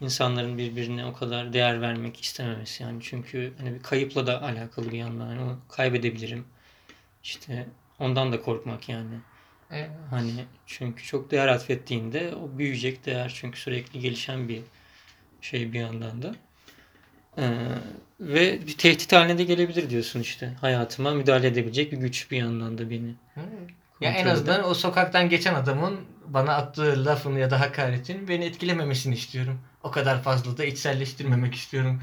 insanların 0.00 0.58
birbirine 0.58 1.06
o 1.06 1.12
kadar 1.12 1.52
değer 1.52 1.80
vermek 1.80 2.20
istememesi 2.20 2.82
yani 2.82 2.98
çünkü 3.02 3.52
hani 3.58 3.74
bir 3.74 3.82
kayıpla 3.82 4.26
da 4.26 4.42
alakalı 4.42 4.92
bir 4.92 4.98
yandan 4.98 5.26
yani 5.28 5.40
onu 5.40 5.58
kaybedebilirim 5.68 6.44
işte 7.22 7.68
ondan 7.98 8.32
da 8.32 8.42
korkmak 8.42 8.88
yani 8.88 9.14
Evet. 9.70 9.90
hani 10.10 10.44
çünkü 10.66 11.04
çok 11.04 11.30
değer 11.30 11.48
atfettiğinde 11.48 12.34
o 12.34 12.58
büyüyecek 12.58 13.06
değer 13.06 13.32
çünkü 13.34 13.60
sürekli 13.60 14.00
gelişen 14.00 14.48
bir 14.48 14.62
şey 15.40 15.72
bir 15.72 15.80
yandan 15.80 16.22
da 16.22 16.34
Ee, 17.38 17.66
ve 18.20 18.66
bir 18.66 18.76
tehdit 18.76 19.12
haline 19.12 19.38
de 19.38 19.44
gelebilir 19.44 19.90
diyorsun 19.90 20.20
işte 20.20 20.56
hayatıma 20.60 21.10
müdahale 21.14 21.46
edebilecek 21.46 21.92
bir 21.92 21.96
güç 21.96 22.30
bir 22.30 22.36
yandan 22.36 22.78
da 22.78 22.90
beni 22.90 23.14
Ya 24.00 24.10
en 24.10 24.26
azından 24.26 24.68
o 24.68 24.74
sokaktan 24.74 25.28
geçen 25.28 25.54
adamın 25.54 26.00
bana 26.26 26.54
attığı 26.54 27.04
lafın 27.04 27.36
ya 27.36 27.50
da 27.50 27.60
hakaretin 27.60 28.28
beni 28.28 28.44
etkilememesini 28.44 29.14
istiyorum. 29.14 29.60
O 29.82 29.90
kadar 29.90 30.22
fazla 30.22 30.58
da 30.58 30.64
içselleştirmemek 30.64 31.54
istiyorum. 31.54 32.02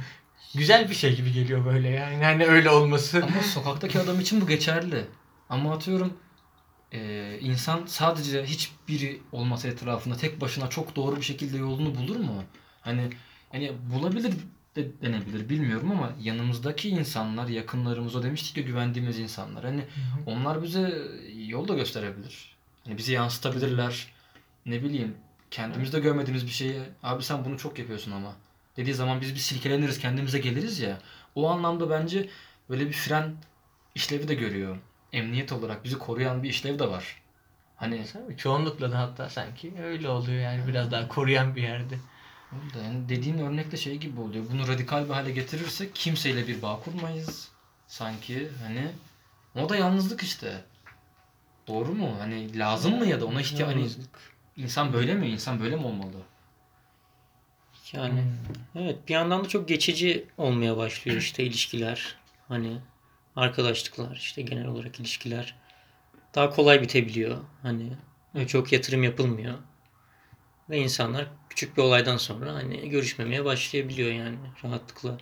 Güzel 0.56 0.90
bir 0.90 0.96
şey 0.96 1.16
gibi 1.16 1.34
geliyor 1.34 1.66
böyle 1.66 1.90
yani. 1.90 2.24
Hani 2.24 2.46
öyle 2.46 2.70
olması. 2.70 3.18
Ama 3.24 3.42
sokaktaki 3.42 4.00
adam 4.00 4.20
için 4.20 4.42
bu 4.42 4.48
geçerli. 4.48 5.06
Ama 5.50 5.74
atıyorum 5.74 6.14
e, 6.96 7.40
insan 7.42 7.86
sadece 7.86 8.46
hiçbiri 8.46 9.22
olmasa 9.32 9.68
etrafında 9.68 10.18
tek 10.18 10.42
başına 10.42 10.70
çok 10.70 10.96
doğru 10.96 11.16
bir 11.16 11.22
şekilde 11.22 11.58
yolunu 11.58 11.96
bulur 11.96 12.16
mu? 12.16 12.44
Hani 12.82 13.10
hani 13.52 13.72
bulabilir 13.94 14.34
de 14.76 15.02
denebilir 15.02 15.50
bilmiyorum 15.50 15.92
ama 15.92 16.14
yanımızdaki 16.22 16.90
insanlar, 16.90 17.48
yakınlarımız 17.48 18.16
o 18.16 18.24
demiştik 18.24 18.58
ya 18.58 18.64
güvendiğimiz 18.64 19.20
insanlar. 19.20 19.64
Hani 19.64 19.86
onlar 20.26 20.64
bize 20.64 21.02
yol 21.36 21.68
da 21.68 21.74
gösterebilir. 21.74 22.56
Hani 22.86 22.98
bizi 22.98 23.14
yansıtabilirler. 23.14 24.08
Ne 24.66 24.84
bileyim 24.84 25.16
kendimizde 25.52 26.00
görmediğimiz 26.00 26.46
bir 26.46 26.52
şeyi 26.52 26.82
abi 27.04 27.24
sen 27.24 27.46
bunu 27.46 27.58
çok 27.58 27.80
yapıyorsun 27.80 28.12
ama 28.12 28.36
dediği 28.78 28.94
zaman 28.94 29.22
biz 29.22 29.34
bir 29.34 29.40
silkeleniriz 29.40 30.00
kendimize 30.00 30.40
geliriz 30.40 30.80
ya. 30.80 31.00
O 31.36 31.50
anlamda 31.50 31.90
bence 31.90 32.30
böyle 32.70 32.88
bir 32.88 32.94
fren 32.94 33.36
işlevi 33.96 34.28
de 34.28 34.34
görüyor. 34.36 34.78
Emniyet 35.16 35.52
olarak 35.52 35.84
bizi 35.84 35.98
koruyan 35.98 36.44
bir 36.44 36.50
işlev 36.50 36.80
de 36.80 36.90
var. 36.90 37.22
Hani 37.76 38.06
çoğunlukla 38.38 38.92
da 38.92 39.00
hatta 39.00 39.30
sanki 39.30 39.74
öyle 39.84 40.10
oluyor 40.10 40.42
yani 40.42 40.68
biraz 40.68 40.92
daha 40.92 41.08
koruyan 41.08 41.56
bir 41.56 41.62
yerde. 41.62 41.96
Yani 42.84 43.10
dediğin 43.10 43.38
örnekte 43.38 43.78
şey 43.78 43.98
gibi 43.98 44.22
oluyor. 44.22 44.46
Bunu 44.52 44.68
radikal 44.68 45.06
bir 45.06 45.14
hale 45.14 45.32
getirirsek 45.32 45.96
kimseyle 45.96 46.48
bir 46.48 46.62
bağ 46.62 46.80
kurmayız. 46.80 47.48
Sanki 47.88 48.50
hani 48.64 48.88
o 49.56 49.70
da 49.70 49.76
yalnızlık 49.76 50.24
işte. 50.24 50.64
Doğru 51.68 51.92
mu? 51.92 52.16
Hani 52.20 52.60
lazım 52.60 52.98
mı 52.98 53.06
ya 53.06 53.22
da 53.22 53.26
ona 53.26 53.42
ihtiyaç 53.42 53.74
hani 53.74 53.90
insan 54.58 54.94
böyle 54.94 55.14
mi? 55.14 55.28
İnsan 55.28 55.60
böyle 55.60 55.76
mi 55.76 55.86
olmalı? 55.86 56.18
yani 57.94 58.24
Evet 58.76 59.08
bir 59.08 59.14
yandan 59.14 59.44
da 59.44 59.48
çok 59.48 59.68
geçici 59.68 60.26
olmaya 60.38 60.78
başlıyor 60.78 61.18
işte 61.18 61.44
ilişkiler. 61.44 62.16
Hani 62.48 62.78
arkadaşlıklar 63.36 64.16
işte 64.16 64.42
genel 64.42 64.68
olarak 64.68 65.00
ilişkiler. 65.00 65.56
Daha 66.36 66.50
kolay 66.50 66.82
bitebiliyor. 66.82 67.38
Hani 67.62 67.92
Ve 68.36 68.48
çok 68.48 68.72
yatırım 68.72 69.04
yapılmıyor. 69.04 69.54
Ve 70.70 70.78
insanlar 70.78 71.28
küçük 71.50 71.78
bir 71.78 71.82
olaydan 71.82 72.18
sonra 72.18 72.54
hani 72.54 72.90
görüşmemeye 72.90 73.46
başlayabiliyor 73.46 74.12
yani 74.12 74.38
rahatlıkla. 74.64 75.18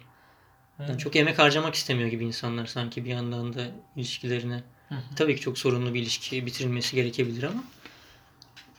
Yani 0.80 0.98
çok 0.98 1.16
emek 1.16 1.40
harcamak 1.40 1.76
istemiyor 1.76 2.10
gibi 2.10 2.26
insanlar 2.26 2.66
sanki 2.66 3.06
bir 3.06 3.10
yandan 3.10 3.54
da 3.54 3.62
ilişkilerine. 3.96 4.64
Hı 4.90 4.96
hı. 4.96 5.16
Tabii 5.16 5.36
ki 5.36 5.42
çok 5.42 5.58
sorunlu 5.58 5.94
bir 5.94 6.02
ilişki 6.02 6.46
bitirilmesi 6.46 6.96
gerekebilir 6.96 7.44
ama 7.44 7.64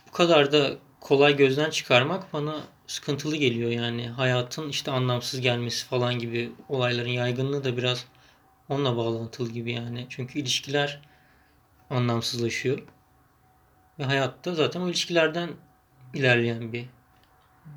bu 0.07 0.11
kadar 0.11 0.51
da 0.51 0.77
kolay 0.99 1.37
gözden 1.37 1.69
çıkarmak 1.69 2.33
bana 2.33 2.63
sıkıntılı 2.87 3.35
geliyor 3.35 3.71
yani. 3.71 4.09
Hayatın 4.09 4.69
işte 4.69 4.91
anlamsız 4.91 5.41
gelmesi 5.41 5.85
falan 5.85 6.19
gibi 6.19 6.51
olayların 6.69 7.09
yaygınlığı 7.09 7.63
da 7.63 7.77
biraz 7.77 8.05
onunla 8.69 8.97
bağlantılı 8.97 9.51
gibi 9.51 9.71
yani. 9.71 10.05
Çünkü 10.09 10.39
ilişkiler 10.39 11.01
anlamsızlaşıyor. 11.89 12.79
Ve 13.99 14.03
hayatta 14.03 14.55
zaten 14.55 14.81
o 14.81 14.87
ilişkilerden 14.89 15.49
ilerleyen 16.13 16.73
bir 16.73 16.85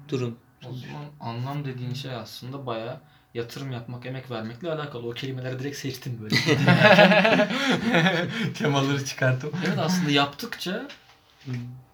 durum. 0.09 0.39
O 0.69 0.73
zaman 0.73 1.05
anlam 1.21 1.65
dediğin 1.65 1.95
şey 1.95 2.15
aslında 2.15 2.67
bayağı 2.67 3.01
yatırım 3.35 3.73
yapmak, 3.73 4.07
emek 4.07 4.31
vermekle 4.31 4.73
alakalı. 4.73 5.09
O 5.09 5.15
kelimeleri 5.15 5.59
direkt 5.59 5.77
seçtim 5.77 6.19
böyle. 6.23 6.37
Temaları 8.55 9.05
çıkartıp. 9.05 9.55
evet 9.67 9.79
aslında 9.79 10.11
yaptıkça 10.11 10.89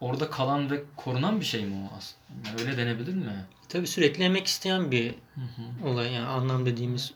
orada 0.00 0.30
kalan 0.30 0.70
ve 0.70 0.82
korunan 0.96 1.40
bir 1.40 1.44
şey 1.44 1.64
mi 1.64 1.88
o 1.92 1.96
aslında? 1.96 2.48
Yani 2.48 2.60
öyle 2.60 2.76
denebilir 2.76 3.14
mi? 3.14 3.44
Tabii 3.68 3.86
sürekli 3.86 4.24
emek 4.24 4.46
isteyen 4.46 4.90
bir 4.90 5.10
Hı 5.10 5.40
hı. 5.40 5.88
olay 5.88 6.12
yani 6.12 6.26
anlam 6.26 6.66
dediğimiz 6.66 7.14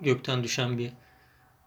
gökten 0.00 0.44
düşen 0.44 0.78
bir 0.78 0.92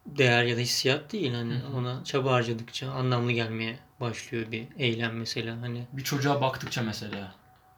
değer 0.05 0.43
ya 0.43 0.55
da 0.55 0.59
hissiyat 0.59 1.13
değil 1.13 1.33
hani 1.33 1.53
Hı 1.53 1.67
hı. 1.67 1.77
ona 1.77 2.03
çaba 2.03 2.31
harcadıkça 2.31 2.91
anlamlı 2.91 3.31
gelmeye 3.31 3.79
başlıyor 3.99 4.51
bir 4.51 4.67
eylem 4.77 5.17
mesela 5.17 5.61
hani 5.61 5.87
Bir 5.93 6.03
çocuğa 6.03 6.41
baktıkça 6.41 6.81
mesela 6.83 7.31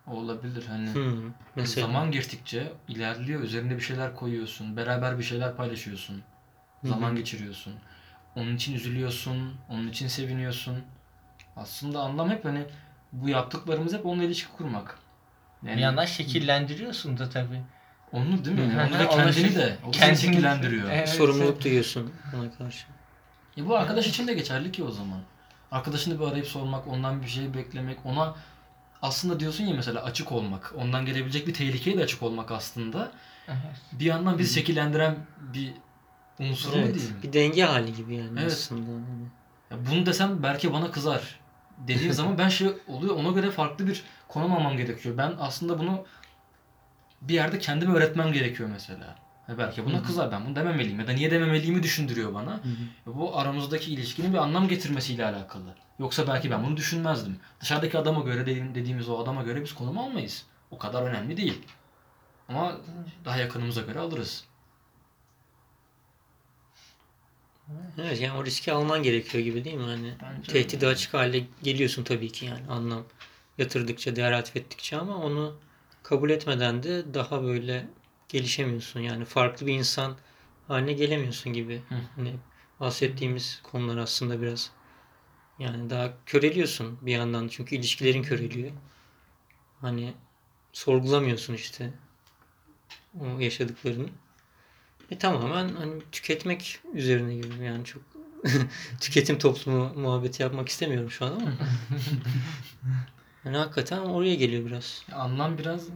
o 0.07 0.11
olabilir 0.11 0.65
hani. 0.67 0.89
hı, 0.89 1.31
mesela 1.55 1.87
Zaman 1.87 2.11
geçtikçe 2.11 2.73
ilerliyor. 2.87 3.41
Üzerinde 3.41 3.75
bir 3.75 3.81
şeyler 3.81 4.15
koyuyorsun. 4.15 4.77
Beraber 4.77 5.19
bir 5.19 5.23
şeyler 5.23 5.55
paylaşıyorsun. 5.55 6.23
Zaman 6.83 7.15
geçiriyorsun. 7.15 7.73
Onun 8.35 8.55
için 8.55 8.73
üzülüyorsun. 8.75 9.53
Onun 9.69 9.87
için 9.87 10.07
seviniyorsun. 10.07 10.77
Aslında 11.55 11.99
anlam 11.99 12.29
hep 12.29 12.45
hani 12.45 12.65
bu 13.11 13.29
yaptıklarımız 13.29 13.93
hep 13.93 14.05
onunla 14.05 14.23
ilişki 14.23 14.51
kurmak. 14.51 14.99
Bir 15.63 15.75
yandan 15.77 16.05
şekillendiriyorsun 16.05 17.17
da 17.17 17.29
tabii. 17.29 17.61
Onu 18.13 18.45
değil 18.45 18.57
mi? 18.59 18.73
Hı. 18.73 18.87
Onu 18.87 18.99
da 18.99 19.09
kendini 19.09 19.55
de. 19.55 19.77
O 19.83 19.87
da 19.87 19.91
kendini- 19.97 20.17
şekillendiriyor. 20.17 20.89
Evet. 20.91 21.09
sorumluluk 21.09 21.63
duyuyorsun 21.63 22.11
ona 22.35 22.51
karşı. 22.51 22.85
Ya 23.57 23.65
bu 23.67 23.77
arkadaş 23.77 24.07
için 24.07 24.27
de 24.27 24.33
geçerli 24.33 24.71
ki 24.71 24.83
o 24.83 24.91
zaman. 24.91 25.19
Arkadaşını 25.71 26.19
bir 26.19 26.25
arayıp 26.25 26.47
sormak, 26.47 26.87
ondan 26.87 27.21
bir 27.21 27.27
şey 27.27 27.53
beklemek, 27.53 28.05
ona 28.05 28.35
aslında 29.01 29.39
diyorsun 29.39 29.63
ya 29.63 29.75
mesela 29.75 30.03
açık 30.03 30.31
olmak, 30.31 30.73
ondan 30.77 31.05
gelebilecek 31.05 31.47
bir 31.47 31.53
tehlikeye 31.53 31.97
de 31.97 32.03
açık 32.03 32.23
olmak 32.23 32.51
aslında 32.51 33.11
bir 33.91 34.05
yandan 34.05 34.37
bizi 34.39 34.53
şekillendiren 34.53 35.17
bir 35.53 35.73
unsur 36.39 36.73
Evet, 36.77 36.95
diyeyim? 36.95 37.15
bir 37.23 37.33
denge 37.33 37.63
hali 37.63 37.93
gibi 37.95 38.15
yani 38.15 38.39
Evet. 38.41 38.51
aslında. 38.51 38.91
Hani. 38.91 39.27
Ya 39.71 39.91
bunu 39.91 40.05
desem 40.05 40.43
belki 40.43 40.73
bana 40.73 40.91
kızar. 40.91 41.39
Dediğin 41.87 42.11
zaman 42.19 42.37
ben 42.37 42.49
şey 42.49 42.67
oluyor 42.87 43.15
ona 43.15 43.31
göre 43.31 43.51
farklı 43.51 43.87
bir 43.87 44.03
konum 44.27 44.53
almam 44.53 44.77
gerekiyor. 44.77 45.17
Ben 45.17 45.33
aslında 45.39 45.79
bunu 45.79 46.05
bir 47.27 47.33
yerde 47.33 47.59
kendime 47.59 47.93
öğretmem 47.93 48.33
gerekiyor 48.33 48.69
mesela. 48.73 49.15
Belki 49.57 49.85
buna 49.85 49.93
Hı 49.93 49.97
hı. 49.97 50.03
kızar 50.03 50.31
ben 50.31 50.45
bunu 50.45 50.55
dememeliyim 50.55 50.99
ya 50.99 51.07
da 51.07 51.11
niye 51.11 51.31
dememeliyimi 51.31 51.83
düşündürüyor 51.83 52.33
bana. 52.33 52.59
Ve 53.07 53.15
Bu 53.15 53.37
aramızdaki 53.39 53.93
ilişkinin 53.93 54.33
bir 54.33 54.37
anlam 54.37 54.67
getirmesiyle 54.67 55.25
alakalı. 55.25 55.75
Yoksa 55.99 56.27
belki 56.27 56.51
ben 56.51 56.63
bunu 56.63 56.77
düşünmezdim. 56.77 57.39
Dışarıdaki 57.61 57.97
adama 57.97 58.21
göre 58.21 58.41
dediğim, 58.41 58.75
dediğimiz 58.75 59.09
o 59.09 59.19
adama 59.19 59.43
göre 59.43 59.63
biz 59.63 59.73
konum 59.75 59.97
almayız. 59.97 60.45
O 60.71 60.77
kadar 60.77 61.03
önemli 61.03 61.37
değil. 61.37 61.61
Ama 62.49 62.77
daha 63.25 63.37
yakınımıza 63.37 63.81
göre 63.81 63.99
alırız. 63.99 64.45
Evet 67.97 68.21
yani 68.21 68.37
o 68.37 68.45
riski 68.45 68.71
alman 68.73 69.03
gerekiyor 69.03 69.43
gibi 69.43 69.63
değil 69.65 69.75
mi? 69.75 69.83
Hani 69.83 70.13
Bence 70.21 70.51
tehdide 70.53 70.85
öyle. 70.85 70.95
açık 70.95 71.13
hale 71.13 71.43
geliyorsun 71.63 72.03
tabii 72.03 72.31
ki 72.31 72.45
yani 72.45 72.67
anlam 72.69 73.03
yatırdıkça, 73.57 74.15
değer 74.15 74.31
atfettikçe 74.31 74.97
ama 74.97 75.17
onu 75.17 75.55
kabul 76.03 76.29
etmeden 76.29 76.83
de 76.83 77.13
daha 77.13 77.43
böyle 77.43 77.87
gelişemiyorsun. 78.29 78.99
Yani 78.99 79.25
farklı 79.25 79.67
bir 79.67 79.73
insan 79.73 80.17
haline 80.67 80.93
gelemiyorsun 80.93 81.53
gibi. 81.53 81.81
Hı. 81.89 81.95
Hani 82.15 82.35
bahsettiğimiz 82.79 83.61
konular 83.63 83.97
aslında 83.97 84.41
biraz 84.41 84.71
yani 85.59 85.89
daha 85.89 86.13
köreliyorsun 86.25 86.97
bir 87.01 87.11
yandan 87.11 87.47
çünkü 87.47 87.75
ilişkilerin 87.75 88.23
köreliyor. 88.23 88.71
Hani 89.81 90.13
sorgulamıyorsun 90.73 91.53
işte 91.53 91.93
o 93.19 93.39
yaşadıklarını. 93.39 94.07
E 95.11 95.17
tamamen 95.17 95.75
hani 95.75 96.01
tüketmek 96.11 96.79
üzerine 96.93 97.35
gibi 97.35 97.65
yani 97.65 97.85
çok 97.85 98.01
tüketim 99.01 99.37
toplumu 99.37 99.93
muhabbeti 99.95 100.43
yapmak 100.43 100.69
istemiyorum 100.69 101.11
şu 101.11 101.25
an 101.25 101.31
ama. 101.31 101.51
yani 103.45 103.57
hakikaten 103.57 103.99
oraya 103.99 104.35
geliyor 104.35 104.65
biraz. 104.65 105.03
Ya 105.11 105.17
Anlam 105.17 105.57
biraz 105.57 105.87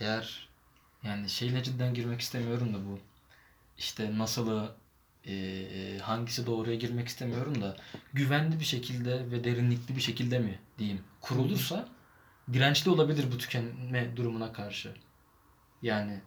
eğer 0.00 0.48
yani 1.02 1.28
şeyle 1.30 1.62
cidden 1.62 1.94
girmek 1.94 2.20
istemiyorum 2.20 2.74
da 2.74 2.78
bu 2.78 2.98
işte 3.78 4.18
nasılı 4.18 4.74
e, 5.26 5.98
hangisi 6.02 6.46
doğruya 6.46 6.76
girmek 6.76 7.08
istemiyorum 7.08 7.62
da 7.62 7.76
güvenli 8.12 8.60
bir 8.60 8.64
şekilde 8.64 9.30
ve 9.30 9.44
derinlikli 9.44 9.96
bir 9.96 10.00
şekilde 10.00 10.38
mi 10.38 10.58
diyeyim 10.78 11.00
kurulursa 11.20 11.88
dirençli 12.52 12.90
olabilir 12.90 13.24
bu 13.32 13.38
tükenme 13.38 14.16
durumuna 14.16 14.52
karşı. 14.52 14.94
Yani 15.82 16.20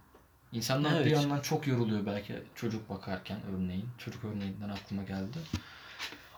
insanlar 0.51 0.91
bir 0.91 0.97
Evet. 0.99 1.11
yandan 1.11 1.39
çok 1.41 1.67
yoruluyor 1.67 2.05
belki 2.05 2.43
çocuk 2.55 2.89
bakarken 2.89 3.37
örneğin. 3.55 3.89
Çocuk 3.97 4.23
örneğinden 4.25 4.69
aklıma 4.69 5.03
geldi. 5.03 5.37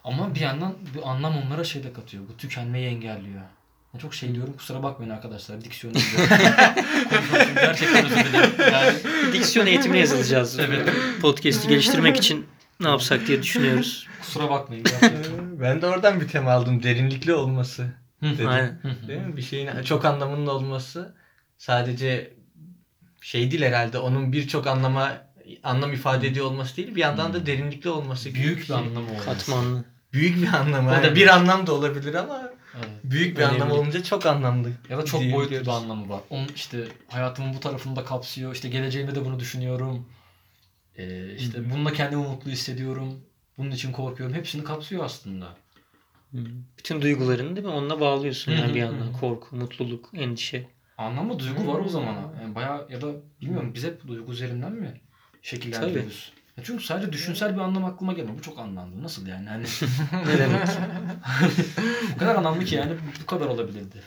Ama 0.04 0.36
bir 0.36 0.40
yandan 0.40 0.76
bir 0.96 1.10
anlam 1.10 1.38
onlara 1.38 1.64
şey 1.64 1.84
de 1.84 1.94
katıyor. 1.94 2.24
Bu 2.30 2.38
tükenmeyi 2.38 2.88
engelliyor. 2.88 3.42
Çok 4.02 4.14
şey 4.16 4.36
diyorum 4.36 4.54
kusura 4.58 4.84
bakmayın 4.84 5.12
arkadaşlar. 5.12 5.62
Diksiyonum 5.64 6.02
Konuşmak 6.02 6.40
gerçekten 7.56 8.06
özür 8.06 8.16
dilerim. 8.16 8.52
Yani 8.72 8.94
Diksiyon 9.34 9.66
eğitimine 9.66 10.00
yazılacağız. 10.00 10.60
Evet. 10.60 10.90
Podcast'i 11.22 11.68
geliştirmek 11.68 12.18
için 12.18 12.46
ne 12.80 12.88
yapsak 12.90 13.28
diye 13.28 13.44
düşünüyoruz. 13.44 14.08
kusura 14.22 14.50
bakmayın 14.50 14.84
gerçekten. 14.84 15.36
Ben 15.62 15.82
de 15.82 15.88
oradan 15.88 16.22
bir 16.22 16.28
tema 16.28 16.52
aldım. 16.52 16.84
Derinlikli 16.84 17.34
olması. 17.34 17.86
Dedim. 18.22 18.48
Aynen. 18.48 18.80
Değil 19.08 19.22
mi? 19.22 19.38
Bir 19.38 19.42
şeyin 19.42 19.70
çok 19.86 20.06
anlamının 20.06 20.48
olması 20.48 21.16
sadece 21.58 22.34
şey 23.22 23.52
değil 23.52 23.64
herhalde. 23.64 23.98
Onun 23.98 24.32
birçok 24.34 24.68
anlama 24.68 25.12
anlam 25.64 25.94
ifade 25.94 26.28
ediyor 26.28 26.46
olması 26.46 26.78
değil. 26.78 26.96
Bir 26.96 27.02
yandan 27.02 27.34
da 27.34 27.38
Hmm. 27.38 27.46
derinlikli 27.46 27.90
olması. 27.90 28.34
Büyük 28.34 28.60
bir 28.60 28.64
şey. 28.66 28.76
anlamı 28.76 29.10
olması. 29.10 29.26
Katmanlı. 29.26 29.84
Büyük 30.14 30.42
bir 30.42 30.48
anlamı. 30.54 30.90
O 31.00 31.04
da 31.04 31.12
bir- 31.12 31.16
bir 31.16 31.28
anlam 31.28 31.68
da 31.68 31.74
olabilir 31.74 32.14
ama 32.14 32.42
Evet. 32.78 32.90
büyük 33.04 33.38
bir 33.38 33.42
Önemli. 33.44 33.64
anlam 33.64 33.72
olunca 33.78 34.04
çok 34.04 34.26
anlamlı. 34.26 34.72
Ya 34.90 34.98
da 34.98 35.06
çok 35.06 35.22
boyutlu 35.22 35.56
bir 35.62 35.68
anlamı 35.68 36.10
var. 36.10 36.22
Onun 36.30 36.48
işte 36.56 36.88
hayatımın 37.08 37.54
bu 37.54 37.60
tarafını 37.60 37.96
da 37.96 38.06
kapsıyor. 38.06 38.54
İşte 38.56 38.70
geleceğimde 38.70 39.16
de 39.16 39.26
bunu 39.26 39.40
düşünüyorum. 39.40 40.06
Ee, 40.98 41.36
işte 41.36 41.58
Hı 41.58 41.62
hı. 41.62 41.70
bununla 41.74 41.94
kendimi 41.94 42.24
mutlu 42.28 42.52
hissediyorum. 42.52 43.20
Bunun 43.58 43.72
için 43.72 43.92
korkuyorum. 43.92 44.36
Hepsini 44.36 44.64
kapsıyor 44.64 45.06
aslında. 45.06 45.46
Hı. 46.32 46.38
Bütün 46.78 47.02
duygularını 47.02 47.56
değil 47.56 47.68
mi? 47.68 47.74
Onunla 47.74 48.00
bağlıyorsun 48.00 48.52
yani 48.52 48.74
bir 48.74 48.80
yandan. 48.80 49.14
Korku, 49.14 49.56
mutluluk, 49.56 50.10
endişe. 50.14 50.68
Anlamı 50.98 51.40
duygu 51.40 51.68
var 51.68 51.80
o 51.80 51.84
Hmm. 51.84 51.90
zaman. 51.90 52.16
Yani 52.42 52.56
bayağı 52.56 52.88
ya 52.92 53.02
da 53.02 53.08
bilmiyorum 53.42 53.72
biz 53.76 53.84
hep 53.84 54.08
duygu 54.08 54.32
üzerinden 54.32 54.72
mi 54.74 55.02
şekillendiriyoruz? 55.42 56.32
Ya 56.38 56.45
çünkü 56.63 56.84
sadece 56.84 57.13
düşünsel 57.13 57.56
bir 57.56 57.62
anlam 57.62 57.86
aklıma 57.86 58.13
gelmiyor. 58.13 58.38
Bu 58.38 58.41
çok 58.41 58.60
anlamlı. 58.60 59.04
Nasıl 59.04 59.28
yani? 59.28 59.50
Hani 59.50 59.63
Ne 60.28 60.38
demek? 60.38 60.62
o 62.15 62.18
kadar 62.20 62.36
anlamlı 62.36 62.65
ki 62.65 62.76
yani 62.76 62.91
bu 63.22 63.26
kadar 63.26 63.46
olabilirdi. 63.46 64.02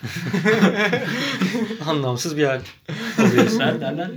Anlamsız 1.86 2.36
bir 2.36 2.44
hal 2.44 2.60
oluyor. 3.18 3.48
Sen 3.48 3.80
derler. 3.80 4.10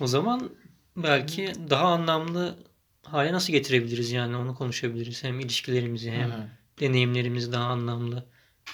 O 0.00 0.06
zaman 0.06 0.50
belki 0.96 1.52
daha 1.70 1.84
anlamlı 1.84 2.58
hale 3.02 3.32
nasıl 3.32 3.52
getirebiliriz 3.52 4.12
yani 4.12 4.36
onu 4.36 4.54
konuşabiliriz. 4.54 5.24
Hem 5.24 5.40
ilişkilerimizi 5.40 6.10
hem 6.10 6.30
Hı. 6.30 6.48
deneyimlerimizi 6.80 7.52
daha 7.52 7.64
anlamlı 7.64 8.24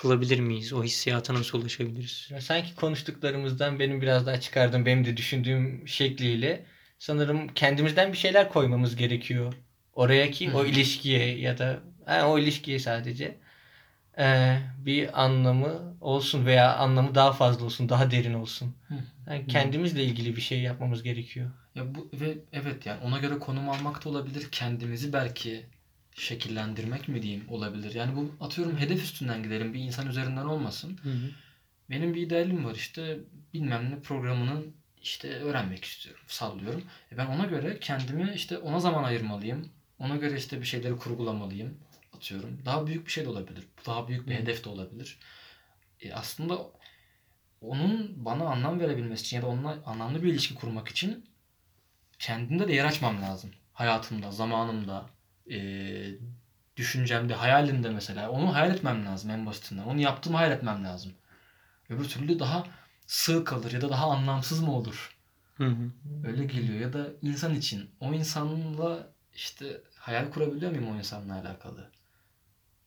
kılabilir 0.00 0.40
miyiz? 0.40 0.72
O 0.72 0.84
hissiyata 0.84 1.34
nasıl 1.34 1.60
ulaşabiliriz? 1.60 2.28
Ya 2.30 2.40
sanki 2.40 2.74
konuştuklarımızdan 2.74 3.78
benim 3.78 4.02
biraz 4.02 4.26
daha 4.26 4.40
çıkardığım, 4.40 4.86
benim 4.86 5.04
de 5.04 5.16
düşündüğüm 5.16 5.88
şekliyle 5.88 6.66
sanırım 6.98 7.48
kendimizden 7.48 8.12
bir 8.12 8.18
şeyler 8.18 8.48
koymamız 8.48 8.96
gerekiyor. 8.96 9.54
Oraya 9.94 10.30
ki 10.30 10.50
o 10.54 10.64
ilişkiye 10.64 11.38
ya 11.38 11.58
da 11.58 11.78
ha, 12.06 12.28
o 12.28 12.38
ilişkiye 12.38 12.78
sadece 12.78 13.38
ee, 14.18 14.58
bir 14.78 15.24
anlamı 15.24 15.96
olsun 16.00 16.46
veya 16.46 16.76
anlamı 16.76 17.14
daha 17.14 17.32
fazla 17.32 17.64
olsun, 17.64 17.88
daha 17.88 18.10
derin 18.10 18.34
olsun. 18.34 18.74
Yani 19.26 19.46
kendimizle 19.46 20.04
ilgili 20.04 20.36
bir 20.36 20.40
şey 20.40 20.60
yapmamız 20.60 21.02
gerekiyor. 21.02 21.50
Ya 21.74 21.94
bu 21.94 22.10
ve 22.12 22.38
evet 22.52 22.86
yani 22.86 23.00
ona 23.04 23.18
göre 23.18 23.38
konum 23.38 23.68
almak 23.68 24.04
da 24.04 24.08
olabilir. 24.08 24.48
Kendimizi 24.52 25.12
belki 25.12 25.66
şekillendirmek 26.14 27.08
mi 27.08 27.22
diyeyim 27.22 27.44
olabilir. 27.48 27.94
Yani 27.94 28.16
bu 28.16 28.44
atıyorum 28.44 28.78
hedef 28.78 29.02
üstünden 29.02 29.42
gidelim 29.42 29.74
bir 29.74 29.80
insan 29.80 30.06
üzerinden 30.08 30.44
olmasın. 30.44 30.98
Hı 31.02 31.10
hı. 31.10 31.30
Benim 31.90 32.14
bir 32.14 32.22
idealim 32.22 32.64
var 32.64 32.74
işte 32.74 33.18
bilmem 33.54 33.90
ne 33.90 34.00
programının 34.00 34.74
işte 35.08 35.28
öğrenmek 35.28 35.84
istiyorum 35.84 36.24
sallıyorum. 36.26 36.84
E 37.12 37.16
ben 37.16 37.26
ona 37.26 37.44
göre 37.46 37.78
kendimi 37.80 38.32
işte 38.34 38.58
ona 38.58 38.80
zaman 38.80 39.04
ayırmalıyım. 39.04 39.68
Ona 39.98 40.16
göre 40.16 40.36
işte 40.36 40.60
bir 40.60 40.66
şeyleri 40.66 40.96
kurgulamalıyım 40.96 41.78
atıyorum. 42.16 42.62
Daha 42.64 42.86
büyük 42.86 43.06
bir 43.06 43.12
şey 43.12 43.24
de 43.24 43.28
olabilir. 43.28 43.64
Daha 43.86 44.08
büyük 44.08 44.26
bir 44.26 44.34
Hı. 44.34 44.38
hedef 44.38 44.64
de 44.64 44.68
olabilir. 44.68 45.18
E 46.00 46.12
aslında 46.12 46.58
onun 47.60 48.24
bana 48.24 48.44
anlam 48.44 48.80
verebilmesi 48.80 49.22
için 49.22 49.36
ya 49.36 49.42
da 49.42 49.46
onunla 49.46 49.78
anlamlı 49.86 50.22
bir 50.22 50.28
ilişki 50.32 50.54
kurmak 50.54 50.88
için 50.88 51.26
kendimde 52.18 52.68
de 52.68 52.72
yer 52.72 52.84
açmam 52.84 53.22
lazım. 53.22 53.50
Hayatımda, 53.72 54.30
zamanımda, 54.30 55.06
eee, 55.46 56.18
düşüncemde, 56.76 57.34
hayalimde 57.34 57.90
mesela. 57.90 58.30
Onu 58.30 58.54
hayal 58.54 58.70
etmem 58.74 59.06
lazım 59.06 59.30
en 59.30 59.46
basitinden. 59.46 59.82
Onu 59.82 60.00
yaptığımı 60.00 60.36
hayal 60.36 60.52
etmem 60.52 60.84
lazım. 60.84 61.12
Öbür 61.88 62.08
türlü 62.08 62.38
daha 62.38 62.66
sığ 63.08 63.44
kalır 63.44 63.72
ya 63.72 63.80
da 63.80 63.90
daha 63.90 64.10
anlamsız 64.10 64.60
mı 64.60 64.76
olur? 64.76 65.16
Hı 65.56 65.64
hı. 65.66 65.90
Öyle 66.24 66.44
geliyor. 66.44 66.80
Ya 66.80 66.92
da 66.92 67.08
insan 67.22 67.54
için. 67.54 67.90
O 68.00 68.12
insanla 68.14 69.12
işte 69.34 69.80
hayal 69.94 70.30
kurabiliyor 70.30 70.70
muyum 70.70 70.88
o 70.88 70.96
insanla 70.98 71.34
alakalı? 71.40 71.90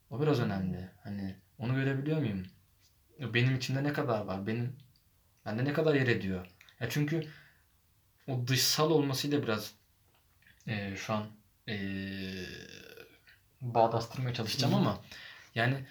O 0.09 0.21
biraz 0.21 0.39
önemli. 0.39 0.89
Hani 1.03 1.35
onu 1.59 1.75
görebiliyor 1.75 2.17
muyum? 2.19 2.45
Benim 3.19 3.55
içinde 3.55 3.83
ne 3.83 3.93
kadar 3.93 4.21
var? 4.25 4.47
Benim 4.47 4.75
bende 5.45 5.65
ne 5.65 5.73
kadar 5.73 5.95
yer 5.95 6.07
ediyor? 6.07 6.47
Ya 6.79 6.89
çünkü 6.89 7.27
o 8.27 8.47
dışsal 8.47 8.91
olmasıyla 8.91 9.43
biraz 9.43 9.73
eee, 10.67 10.93
şu 10.97 11.13
an 11.13 11.27
eee 11.67 12.45
bağdaştırmaya 13.61 14.33
çalışacağım 14.33 14.73
ama 14.75 15.01
yani 15.55 15.85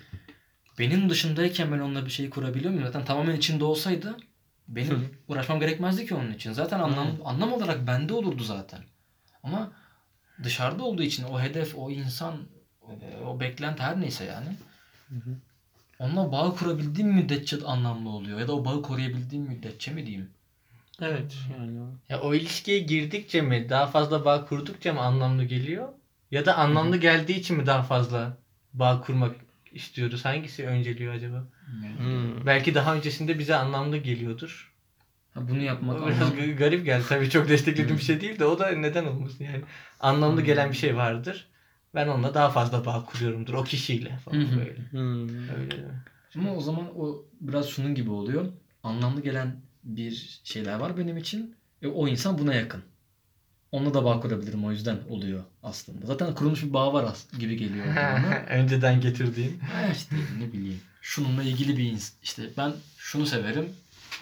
benim 0.81 1.11
dışındayken 1.11 1.73
ben 1.73 1.79
onunla 1.79 2.07
bir 2.07 2.11
şey 2.11 2.31
kurabiliyor 2.31 2.71
muyum? 2.71 2.87
Zaten 2.87 3.05
tamamen 3.05 3.37
içinde 3.37 3.65
olsaydı 3.65 4.17
benim 4.69 4.91
Hı. 4.91 5.01
uğraşmam 5.29 5.61
gerekmezdi 5.61 6.07
ki 6.07 6.15
onun 6.15 6.33
için. 6.33 6.53
Zaten 6.53 6.81
anlam 6.81 7.09
anlam 7.25 7.53
olarak 7.53 7.87
bende 7.87 8.15
olurdu 8.15 8.45
zaten. 8.45 8.81
Ama 9.43 9.73
dışarıda 10.43 10.85
olduğu 10.85 11.03
için 11.03 11.25
o 11.25 11.41
hedef, 11.41 11.79
o 11.79 11.91
insan, 11.91 12.35
e, 13.03 13.25
o 13.25 13.41
beklenti 13.41 13.83
her 13.83 14.01
neyse 14.01 14.25
yani. 14.25 14.49
Hı 15.09 15.15
hı. 15.15 15.37
Onunla 15.99 16.33
bağ 16.33 16.55
kurabildiğim 16.55 17.13
müddetçe 17.13 17.57
anlamlı 17.65 18.09
oluyor. 18.09 18.41
Ya 18.41 18.49
da 18.49 18.53
o 18.53 18.65
bağı 18.65 18.83
koruyabildiğim 18.83 19.45
müddetçe 19.45 19.91
mi 19.91 20.07
diyeyim? 20.07 20.31
Evet 21.03 21.37
yani. 21.59 21.79
Ya 22.09 22.21
o 22.21 22.35
ilişkiye 22.35 22.79
girdikçe 22.79 23.41
mi 23.41 23.67
daha 23.69 23.87
fazla 23.87 24.25
bağ 24.25 24.45
kurdukça 24.45 24.93
mı 24.93 25.01
anlamlı 25.01 25.45
geliyor? 25.45 25.89
Ya 26.31 26.47
da 26.47 26.57
anlamlı 26.57 26.97
geldiği 26.97 27.39
için 27.39 27.57
mi 27.57 27.67
daha 27.67 27.83
fazla 27.83 28.37
bağ 28.73 29.01
kurmak 29.01 29.37
istiyoruz? 29.73 30.25
Hangisi 30.25 30.67
önceliyor 30.67 31.15
acaba? 31.15 31.37
Hı. 31.99 32.47
Belki 32.47 32.75
daha 32.75 32.95
öncesinde 32.95 33.39
bize 33.39 33.55
anlamlı 33.55 33.97
geliyordur. 33.97 34.75
Ha, 35.35 35.49
bunu 35.49 35.63
yapmak 35.63 36.03
O 36.03 36.07
biraz 36.07 36.23
anlam- 36.23 36.57
garip 36.57 36.85
geldi. 36.85 37.05
Tabii 37.09 37.31
çok 37.31 37.49
desteklediğim 37.49 37.99
bir 37.99 38.03
şey 38.03 38.21
değil 38.21 38.39
de 38.39 38.45
o 38.45 38.59
da 38.59 38.71
neden 38.71 39.05
olmasın 39.05 39.45
yani. 39.45 39.63
Anlamlı 40.01 40.43
gelen 40.43 40.71
bir 40.71 40.77
şey 40.77 40.97
vardır. 40.97 41.47
Ben 41.95 42.09
onunla 42.09 42.35
daha 42.35 42.51
fazla 42.51 42.87
bağ 42.87 43.05
kuruyorumdur 43.05 43.55
o 43.55 43.65
kişiyle 43.65 44.19
falan 44.25 44.41
böyle. 44.59 44.77
Hı. 44.91 45.27
Öyle. 45.61 45.85
Ama 46.37 46.55
o 46.55 46.61
zaman 46.61 46.99
o 47.01 47.25
biraz 47.41 47.69
şunun 47.69 47.95
gibi 47.95 48.11
oluyor. 48.11 48.47
Anlamlı 48.83 49.23
gelen 49.23 49.57
bir 49.85 50.41
şeyler 50.45 50.79
var 50.81 50.97
benim 50.97 51.17
için. 51.17 51.55
E, 51.83 51.87
o 51.87 52.09
insan 52.09 52.39
buna 52.39 52.55
yakın. 52.55 52.83
Onunla 53.73 53.95
da 53.95 54.05
bağ 54.05 54.21
kurabilirim 54.21 54.65
o 54.65 54.71
yüzden 54.73 54.99
oluyor 55.09 55.45
aslında. 55.63 56.07
Zaten 56.07 56.35
kurulmuş 56.35 56.63
bir 56.63 56.73
bağ 56.73 56.93
var 56.93 57.17
gibi 57.39 57.57
geliyor 57.57 57.87
bana. 57.97 58.37
Önceden 58.49 59.01
getirdiğim. 59.01 59.61
Ha 59.61 59.93
işte 59.93 60.17
ne 60.39 60.53
bileyim. 60.53 60.81
Şununla 61.03 61.43
ilgili 61.43 61.77
bir 61.79 61.93
ins- 61.93 62.13
işte 62.23 62.43
ben 62.57 62.73
şunu 62.99 63.27
severim. 63.27 63.69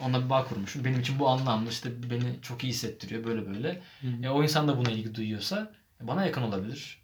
Onunla 0.01 0.25
bir 0.25 0.31
bağ 0.31 0.45
kurmuşum. 0.45 0.85
Benim 0.85 1.01
için 1.01 1.19
bu 1.19 1.29
anlamlı. 1.29 1.71
işte 1.71 1.91
beni 2.11 2.23
çok 2.43 2.65
iyi 2.65 2.69
hissettiriyor 2.69 3.25
böyle 3.25 3.47
böyle. 3.47 3.81
Hı. 4.01 4.07
E, 4.27 4.29
o 4.29 4.43
insan 4.43 4.69
da 4.69 4.79
buna 4.79 4.91
ilgi 4.91 5.15
duyuyorsa 5.15 5.71
e, 6.05 6.07
bana 6.09 6.27
yakın 6.27 6.43
olabilir. 6.43 6.99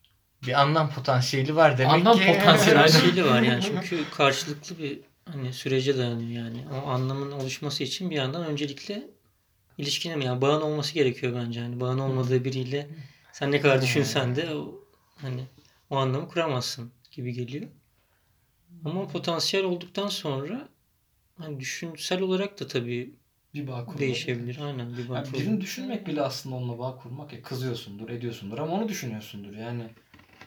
Bir 0.47 0.61
anlam 0.61 0.91
potansiyeli 0.91 1.57
var 1.57 1.79
demek 1.79 1.93
Anlam 1.93 2.19
ki. 2.19 2.27
potansiyeli, 2.27 2.79
Her 2.79 2.85
aynen. 2.85 3.01
şeyli 3.01 3.25
var 3.25 3.43
yani 3.43 3.63
çünkü 3.63 4.05
karşılıklı 4.17 4.79
bir 4.79 4.99
hani 5.33 5.53
sürece 5.53 5.99
dayanıyor 5.99 6.45
yani. 6.45 6.59
O 6.85 6.89
anlamın 6.89 7.33
oluşması 7.33 7.85
için 7.85 8.11
bir 8.11 8.17
yandan 8.17 8.47
öncelikle 8.47 9.03
ilişkinin 9.79 10.21
yani 10.21 10.41
bağın 10.41 10.61
olması 10.61 10.95
gerekiyor 10.95 11.35
bence. 11.47 11.61
Hani 11.61 11.81
bağın 11.81 11.99
olmadığı 11.99 12.45
biriyle 12.45 12.89
sen 13.33 13.51
ne 13.53 13.61
kadar 13.61 13.83
düşünsen 13.83 14.37
de 14.37 14.55
o 14.55 14.85
hani 15.17 15.45
o 15.91 15.97
anlamı 15.97 16.29
kuramazsın 16.29 16.93
gibi 17.11 17.33
geliyor. 17.33 17.69
Ama 18.85 19.09
potansiyel 19.09 19.67
olduktan 19.67 20.09
sonra 20.09 20.69
hani 21.39 21.61
düşünsel 21.61 22.21
olarak 22.21 22.61
da 22.61 22.67
tabii 22.67 23.15
Bir 23.55 23.67
bağ 23.67 23.85
kurmak. 23.85 24.01
değişebilir. 24.01 24.59
Aynen 24.63 24.97
bir 24.97 25.09
bağ 25.09 25.15
Yani 25.17 25.33
birini 25.33 25.61
düşünmek 25.61 26.07
bile 26.07 26.23
aslında 26.23 26.57
onunla 26.57 26.79
bağ 26.79 26.97
kurmak 26.97 27.33
ya 27.33 27.43
kızıyorsundur, 27.43 28.09
ediyorsundur 28.09 28.59
ama 28.59 28.73
onu 28.73 28.89
düşünüyorsundur. 28.89 29.57
Yani 29.57 29.85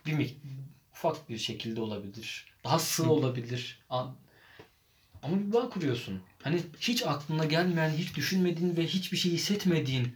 bir 0.05 0.35
ufak 0.91 1.29
bir 1.29 1.37
şekilde 1.37 1.81
olabilir. 1.81 2.45
Daha 2.63 2.79
sığ 2.79 3.09
olabilir. 3.11 3.79
An- 3.89 4.15
Ama 5.23 5.39
bir 5.39 5.53
bağ 5.53 5.69
kuruyorsun. 5.69 6.21
Hani 6.43 6.61
hiç 6.79 7.03
aklına 7.05 7.45
gelmeyen, 7.45 7.89
hiç 7.89 8.15
düşünmediğin 8.15 8.77
ve 8.77 8.85
hiçbir 8.85 9.17
şey 9.17 9.31
hissetmediğin 9.31 10.15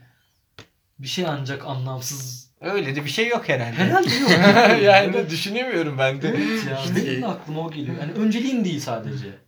bir 0.98 1.08
şey 1.08 1.26
ancak 1.26 1.66
anlamsız. 1.66 2.50
Öyle 2.60 2.96
de 2.96 3.04
bir 3.04 3.10
şey 3.10 3.28
yok 3.28 3.48
herhalde. 3.48 3.76
Herhalde 3.76 4.14
yok. 4.14 4.30
yani 4.82 5.30
düşünemiyorum 5.30 5.98
ben 5.98 6.22
de. 6.22 6.28
Evet 6.28 6.66
ya. 6.70 6.96
Benim 6.96 7.22
de 7.22 7.26
aklıma 7.26 7.60
o 7.60 7.70
geliyor. 7.70 7.96
Yani 8.00 8.12
önceliğim 8.12 8.64
değil 8.64 8.80
sadece. 8.80 9.38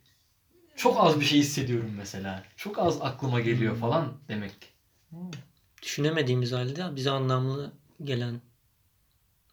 Çok 0.75 0.97
az 0.99 1.19
bir 1.19 1.25
şey 1.25 1.39
hissediyorum 1.39 1.93
mesela. 1.97 2.43
Çok 2.57 2.79
az 2.79 3.01
aklıma 3.01 3.39
geliyor 3.39 3.77
falan 3.77 4.13
demek. 4.27 4.51
Düşünemediğimiz 5.81 6.51
halde 6.51 6.95
bize 6.95 7.11
anlamlı 7.11 7.73
gelen 8.03 8.41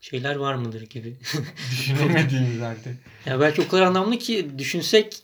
şeyler 0.01 0.37
var 0.37 0.55
mıdır 0.55 0.83
gibi. 0.83 1.17
Düşünemediğimiz 1.71 2.61
halde. 2.61 2.97
ya 3.27 3.41
belki 3.41 3.63
o 3.63 3.69
kadar 3.69 3.83
anlamlı 3.83 4.19
ki 4.19 4.59
düşünsek 4.59 5.23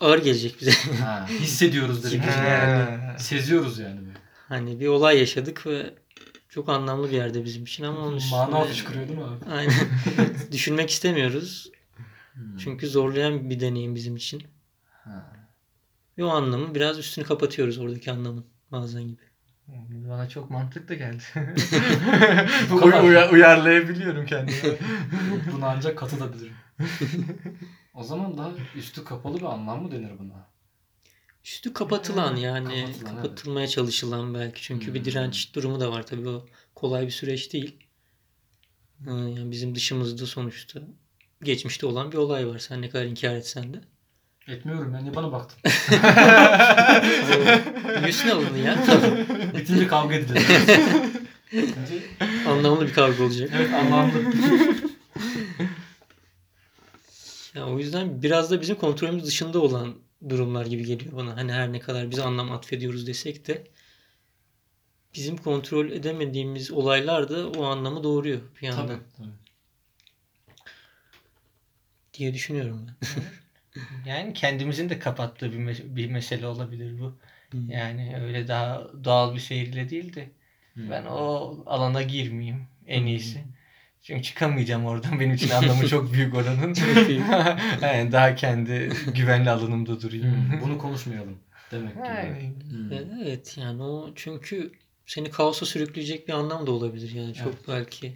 ağır 0.00 0.18
gelecek 0.22 0.60
bize. 0.60 0.72
Ha, 1.04 1.26
hissediyoruz 1.40 2.04
dedik. 2.04 2.24
Ha. 2.24 3.16
Seziyoruz 3.18 3.78
yani. 3.78 4.00
Hani 4.48 4.80
bir 4.80 4.86
olay 4.86 5.18
yaşadık 5.18 5.66
ve 5.66 5.94
çok 6.48 6.68
anlamlı 6.68 7.10
bir 7.10 7.16
yerde 7.16 7.44
bizim 7.44 7.64
için 7.64 7.84
ama 7.84 7.98
onun 8.00 8.16
üstüne... 8.16 8.38
Mana 8.38 8.64
fışkırıyor 8.64 9.08
değil 9.08 9.18
mi 9.18 9.24
abi? 9.24 9.44
Aynen. 9.52 9.74
Düşünmek 10.52 10.90
istemiyoruz. 10.90 11.70
Çünkü 12.58 12.88
zorlayan 12.88 13.50
bir 13.50 13.60
deneyim 13.60 13.94
bizim 13.94 14.16
için. 14.16 14.42
Ha. 15.04 15.32
Ve 16.18 16.24
o 16.24 16.28
anlamı 16.28 16.74
biraz 16.74 16.98
üstünü 16.98 17.24
kapatıyoruz 17.24 17.78
oradaki 17.78 18.12
anlamın 18.12 18.46
bazen 18.72 19.02
gibi. 19.02 19.22
Bana 20.08 20.28
çok 20.28 20.50
mantıklı 20.50 20.94
geldi. 20.94 21.22
Bu 22.70 22.76
kadar. 22.80 23.02
Uy- 23.02 23.08
uya- 23.08 23.30
uyarlayabiliyorum 23.30 24.26
kendimi. 24.26 24.56
Buna 25.52 25.66
ancak 25.68 25.98
katılabilirim. 25.98 26.52
o 27.94 28.02
zaman 28.02 28.38
daha 28.38 28.50
üstü 28.76 29.04
kapalı 29.04 29.36
bir 29.36 29.42
anlam 29.44 29.82
mı 29.82 29.90
denir 29.92 30.18
buna? 30.18 30.46
Üstü 31.44 31.72
kapatılan 31.72 32.36
yani 32.36 32.84
Kapatılan, 32.86 33.16
kapatılmaya 33.22 33.68
çalışılan 33.68 34.34
belki. 34.34 34.62
Çünkü 34.62 34.94
bir 34.94 34.98
Hmm. 34.98 35.04
direnç 35.04 35.54
durumu 35.54 35.80
da 35.80 35.92
var 35.92 36.06
tabii 36.06 36.28
o 36.28 36.46
kolay 36.74 37.06
bir 37.06 37.10
süreç 37.10 37.52
değil. 37.52 37.76
Ee, 39.06 39.10
Yani 39.10 39.50
bizim 39.50 39.74
dışımızda 39.74 40.26
sonuçta 40.26 40.80
geçmişte 41.42 41.86
olan 41.86 42.12
bir 42.12 42.16
olay 42.16 42.48
var. 42.48 42.58
Sen 42.58 42.82
ne 42.82 42.88
kadar 42.90 43.04
inkar 43.04 43.34
etsen 43.34 43.74
de. 43.74 43.80
Etmiyorum 44.48 44.94
ben 44.94 45.04
niye 45.04 45.14
bana 45.14 45.32
baktın? 45.32 45.58
Yüzüne 48.06 48.32
alındın 48.32 48.58
ya. 48.58 48.76
Bitince 49.56 49.86
kavga. 49.88 50.14
Bence- 51.52 52.48
Anlamlı 52.48 52.86
bir 52.86 52.92
kavga 52.92 53.24
olacak. 53.24 53.50
evet 53.54 53.74
anlamlı. 53.74 54.12
Ya 57.54 57.66
o 57.66 57.78
yüzden 57.78 58.22
biraz 58.22 58.50
da 58.50 58.60
bizim 58.60 58.76
kontrolümüz 58.76 59.26
dışında 59.26 59.62
olan 59.62 59.94
durumlar 60.28 60.66
gibi 60.66 60.84
geliyor 60.84 61.16
bana. 61.16 61.36
Hani 61.36 61.52
her 61.52 61.72
ne 61.72 61.80
kadar 61.80 62.10
biz 62.10 62.18
anlam 62.18 62.52
atfediyoruz 62.52 63.06
desek 63.06 63.46
de 63.46 63.64
bizim 65.14 65.36
kontrol 65.36 65.90
edemediğimiz 65.90 66.70
olaylar 66.70 67.28
da 67.28 67.48
o 67.50 67.64
anlamı 67.64 68.02
doğuruyor 68.02 68.40
bir 68.62 68.66
yandan 68.66 68.86
Tabii. 68.86 68.98
tabii. 69.16 69.28
diye 72.14 72.34
düşünüyorum 72.34 72.86
ben. 72.86 73.22
Yani 74.06 74.32
kendimizin 74.32 74.88
de 74.88 74.98
kapattığı 74.98 75.52
bir, 75.52 75.58
mes- 75.58 75.96
bir 75.96 76.10
mesele 76.10 76.46
olabilir 76.46 77.00
bu. 77.00 77.14
Hmm. 77.50 77.70
Yani 77.70 78.16
öyle 78.22 78.48
daha 78.48 78.88
doğal 79.04 79.34
bir 79.34 79.40
seyirle 79.40 79.90
değil 79.90 80.14
de 80.14 80.28
Hmm. 80.74 80.90
ben 80.90 81.04
o 81.04 81.56
alana 81.66 82.02
girmeyeyim 82.02 82.66
en 82.86 83.06
iyisi. 83.06 83.44
Çünkü 84.04 84.22
çıkamayacağım 84.22 84.84
oradan. 84.86 85.20
Benim 85.20 85.34
için 85.34 85.50
anlamı 85.50 85.88
çok 85.88 86.12
büyük 86.12 86.34
oranın. 86.34 86.74
büyük. 86.74 87.22
yani 87.82 88.12
daha 88.12 88.34
kendi 88.34 88.92
güvenli 89.14 89.50
alanımda 89.50 90.00
durayım. 90.00 90.26
Hmm, 90.26 90.60
Bunu 90.62 90.78
konuşmayalım. 90.78 91.38
Demek 91.70 91.94
ki. 91.94 92.00
Yani, 92.04 92.54
Hmm. 92.70 92.92
Evet 93.22 93.56
yani 93.58 93.82
o 93.82 94.10
çünkü 94.14 94.72
seni 95.06 95.30
kaosa 95.30 95.66
sürükleyecek 95.66 96.28
bir 96.28 96.32
anlam 96.32 96.66
da 96.66 96.70
olabilir 96.70 97.10
yani 97.10 97.34
çok 97.34 97.46
Evet. 97.54 97.68
belki 97.68 98.14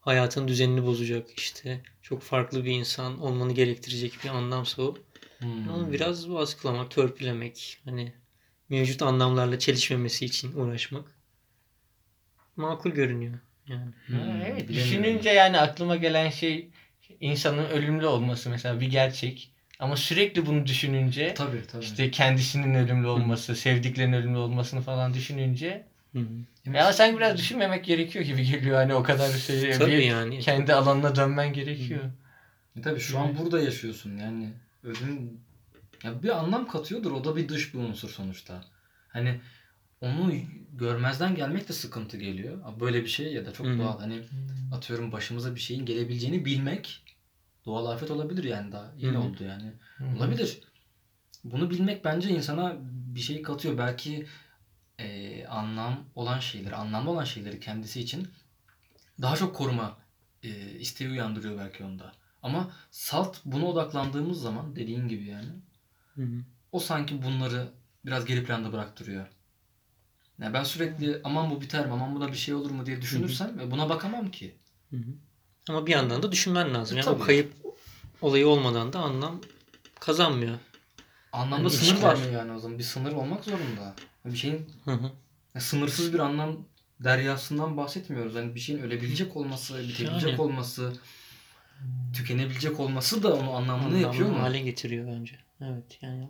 hayatın 0.00 0.48
düzenini 0.48 0.86
bozacak 0.86 1.38
işte 1.38 1.80
çok 2.02 2.22
farklı 2.22 2.64
bir 2.64 2.72
insan 2.72 3.20
olmanı 3.20 3.52
gerektirecek 3.52 4.12
bir 4.24 4.28
anlamsa 4.28 4.82
o. 4.82 4.96
Hmm. 5.38 5.68
Onu 5.68 5.92
biraz 5.92 6.30
baskılamak, 6.30 6.90
törpülemek, 6.90 7.78
hani 7.84 8.12
mevcut 8.68 9.02
anlamlarla 9.02 9.58
çelişmemesi 9.58 10.24
için 10.24 10.52
uğraşmak 10.56 11.04
makul 12.56 12.90
görünüyor. 12.90 13.38
Yani. 13.70 13.90
Hmm, 14.06 14.18
Ha, 14.18 14.46
evet. 14.46 14.68
Düşününce 14.68 15.30
yani 15.30 15.58
aklıma 15.60 15.96
gelen 15.96 16.30
şey 16.30 16.68
insanın 17.20 17.64
ölümlü 17.64 18.06
olması 18.06 18.50
mesela 18.50 18.80
bir 18.80 18.86
gerçek. 18.90 19.50
Ama 19.78 19.96
sürekli 19.96 20.46
bunu 20.46 20.66
düşününce 20.66 21.34
Tabii 21.34 21.62
tabii. 21.72 21.84
işte 21.84 22.10
kendisinin 22.10 22.74
ölümlü 22.74 23.06
olması, 23.06 23.56
sevdiklerinin 23.56 24.16
ölümlü 24.16 24.38
olmasını 24.38 24.80
falan 24.80 25.14
düşününce 25.14 25.84
Hı 26.12 26.18
hı. 26.18 26.76
ya 26.76 26.92
sanki 26.92 27.16
biraz 27.16 27.38
düşünmemek 27.38 27.84
gerekiyor 27.84 28.24
gibi 28.24 28.44
geliyor 28.44 28.76
hani 28.76 28.94
o 28.94 29.02
kadar 29.02 29.30
şey 29.32 29.72
Tabii 29.72 29.90
bir 29.92 30.02
yani. 30.02 30.38
kendi 30.40 30.74
alanına 30.74 31.16
dönmen 31.16 31.52
gerekiyor. 31.52 32.00
E 32.78 32.80
Tabii 32.82 33.00
şu 33.00 33.18
an 33.18 33.38
burada 33.38 33.60
yaşıyorsun 33.60 34.16
yani. 34.16 34.48
Ölüm 34.84 35.40
ya 36.04 36.22
bir 36.22 36.28
anlam 36.38 36.68
katıyordur. 36.68 37.12
O 37.12 37.24
da 37.24 37.36
bir 37.36 37.48
dış 37.48 37.74
bir 37.74 37.78
unsur 37.78 38.08
sonuçta. 38.08 38.64
Hani 39.08 39.40
onu 40.00 40.32
görmezden 40.72 41.34
gelmek 41.34 41.68
de 41.68 41.72
sıkıntı 41.72 42.16
geliyor. 42.16 42.80
Böyle 42.80 43.02
bir 43.02 43.08
şey 43.08 43.32
ya 43.32 43.46
da 43.46 43.52
çok 43.52 43.66
Hı 43.66 43.70
hı. 43.70 43.78
doğal. 43.78 44.00
Hani 44.00 44.22
atıyorum 44.72 45.12
başımıza 45.12 45.54
bir 45.54 45.60
şeyin 45.60 45.86
gelebileceğini 45.86 46.44
bilmek 46.44 47.02
doğal 47.64 47.86
afet 47.86 48.10
olabilir 48.10 48.44
yani 48.44 48.72
daha 48.72 48.92
yeni 48.96 49.16
Hı 49.16 49.18
hı. 49.18 49.22
oldu 49.22 49.44
yani. 49.44 49.72
Hı 49.96 50.04
hı. 50.04 50.16
Olabilir. 50.16 50.60
Bunu 51.44 51.70
bilmek 51.70 52.04
bence 52.04 52.28
insana 52.30 52.76
bir 53.14 53.20
şey 53.20 53.42
katıyor. 53.42 53.78
Belki 53.78 54.26
e, 54.98 55.46
anlam 55.46 56.04
olan 56.14 56.38
şeyleri, 56.38 56.76
anlamlı 56.76 57.10
olan 57.10 57.24
şeyleri 57.24 57.60
kendisi 57.60 58.00
için 58.00 58.28
daha 59.22 59.36
çok 59.36 59.56
koruma 59.56 59.98
e, 60.42 60.70
isteği 60.78 61.10
uyandırıyor 61.10 61.58
belki 61.58 61.84
onda. 61.84 62.12
Ama 62.42 62.70
salt 62.90 63.38
buna 63.44 63.66
odaklandığımız 63.66 64.40
zaman 64.40 64.76
dediğin 64.76 65.08
gibi 65.08 65.24
yani 65.24 65.48
Hı 66.14 66.22
hı. 66.22 66.44
o 66.72 66.78
sanki 66.80 67.22
bunları 67.22 67.68
biraz 68.04 68.24
geri 68.24 68.44
planda 68.44 68.72
bıraktırıyor. 68.72 69.26
Yani 70.40 70.54
ben 70.54 70.64
sürekli 70.64 71.20
aman 71.24 71.50
bu 71.50 71.60
biter 71.60 71.86
mi, 71.86 71.92
aman 71.92 72.14
buna 72.14 72.28
bir 72.32 72.36
şey 72.36 72.54
olur 72.54 72.70
mu 72.70 72.86
diye 72.86 73.02
düşünürsem 73.02 73.60
e, 73.60 73.70
buna 73.70 73.88
bakamam 73.88 74.30
ki. 74.30 74.54
Hı 74.90 74.96
hı. 74.96 75.10
Ama 75.68 75.86
bir 75.86 75.92
yandan 75.92 76.22
da 76.22 76.32
düşünmen 76.32 76.74
lazım. 76.74 76.98
Yani 76.98 77.08
o 77.08 77.12
Tabii. 77.14 77.26
kayıp 77.26 77.52
olayı 78.22 78.48
olmadan 78.48 78.92
da 78.92 78.98
anlam 78.98 79.40
kazanmıyor. 80.00 80.58
Anlamda 81.32 81.62
Yani 81.62 81.70
sınır 81.70 82.02
var 82.02 82.14
mı 82.16 82.32
yani 82.32 82.52
o 82.52 82.58
zaman? 82.58 82.78
Bir 82.78 82.84
sınır 82.84 83.12
olmak 83.12 83.44
zorunda. 83.44 83.94
Bir 84.24 84.36
şeyin 84.36 84.70
Hı 84.84 84.90
hı. 84.90 85.10
Ya 85.54 85.60
sınırsız 85.60 86.12
bir 86.14 86.18
anlam 86.18 86.56
deryasından 87.00 87.76
bahsetmiyoruz. 87.76 88.34
Hani 88.34 88.54
bir 88.54 88.60
şeyin 88.60 88.80
ölebilecek 88.82 89.36
olması, 89.36 89.78
bitebilecek 89.88 90.30
Yani. 90.30 90.40
olması, 90.40 90.92
tükenebilecek 92.14 92.80
olması 92.80 93.22
da 93.22 93.34
onu 93.34 93.50
anlamlı 93.50 93.72
Anlamlı 93.84 93.98
yapıyor 93.98 94.28
mu? 94.30 94.42
hale 94.42 94.60
getiriyor 94.60 95.06
bence. 95.06 95.34
Evet 95.60 95.98
yani. 96.02 96.28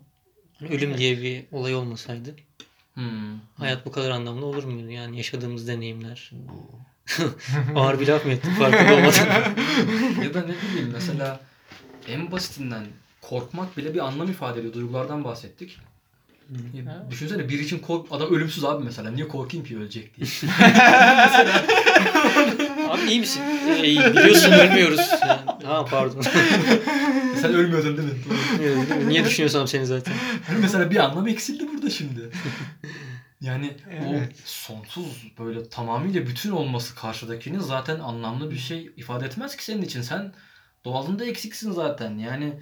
Hani 0.59 0.68
ölüm 0.70 0.99
diye 0.99 1.23
bir 1.23 1.44
olay 1.53 1.75
olmasaydı 1.75 2.37
Hmm. 2.94 3.38
hayat 3.59 3.87
bu 3.87 3.92
kadar 3.92 4.11
anlamlı 4.11 4.46
olur 4.46 4.64
muydu? 4.64 4.90
Yani 4.90 5.16
yaşadığımız 5.16 5.68
deneyimler. 5.68 6.31
Ağır 7.76 8.00
bir 8.00 8.07
laf 8.09 8.24
mı 8.26 8.33
ettim 8.33 8.55
farkında 8.59 8.94
olmadan. 8.96 9.26
ya 10.24 10.35
da 10.35 10.40
ne 10.40 10.55
bileyim 10.70 10.90
mesela 10.92 11.40
en 12.09 12.33
basitinden 12.33 12.85
korkmak 13.20 13.76
bile 13.76 13.94
bir 13.94 13.98
anlam 14.07 14.29
ifade 14.31 14.59
ediyor. 14.61 14.74
Duygulardan 14.74 15.24
bahsettik. 15.24 15.79
Ya. 16.74 17.07
Düşünsene 17.11 17.48
biri 17.48 17.62
için 17.64 17.79
kork 17.79 18.07
adam 18.11 18.35
ölümsüz 18.35 18.64
abi 18.64 18.85
mesela. 18.85 19.11
Niye 19.11 19.29
korkayım 19.29 19.66
ki 19.66 19.79
ölecek 19.79 20.16
diye. 20.16 20.29
Abi 22.88 23.03
iyi 23.11 23.20
misin? 23.20 23.42
Ee, 23.68 23.87
iyi. 23.87 23.98
Biliyorsun 24.00 24.53
ölmüyoruz. 24.53 25.00
Yani, 25.20 25.40
ha 25.64 25.85
pardon. 25.90 26.20
Sen 27.40 27.55
ölmüyordun 27.55 27.96
değil 27.96 28.09
mi? 28.09 29.09
Niye 29.09 29.24
düşünüyorsam 29.24 29.68
seni 29.68 29.87
zaten. 29.87 30.14
Mesela 30.61 30.90
bir 30.90 30.96
anlam 30.96 31.29
eksildi 31.29 31.68
burada 31.74 31.90
şimdi. 31.90 32.20
Yani 33.40 33.76
Evet. 33.90 34.33
o 34.33 34.42
sonsuz 34.44 35.33
böyle 35.38 35.68
tamamıyla 35.68 36.26
bütün 36.26 36.50
olması 36.50 36.94
karşıdakinin 36.94 37.59
zaten 37.59 37.98
anlamlı 38.00 38.50
bir 38.50 38.57
şey 38.57 38.90
ifade 38.96 39.26
etmez 39.26 39.57
ki 39.57 39.64
senin 39.64 39.83
için. 39.83 40.03
Sen 40.03 40.33
doğalında 40.85 41.24
eksiksin 41.24 41.70
zaten. 41.72 42.18
Yani 42.18 42.53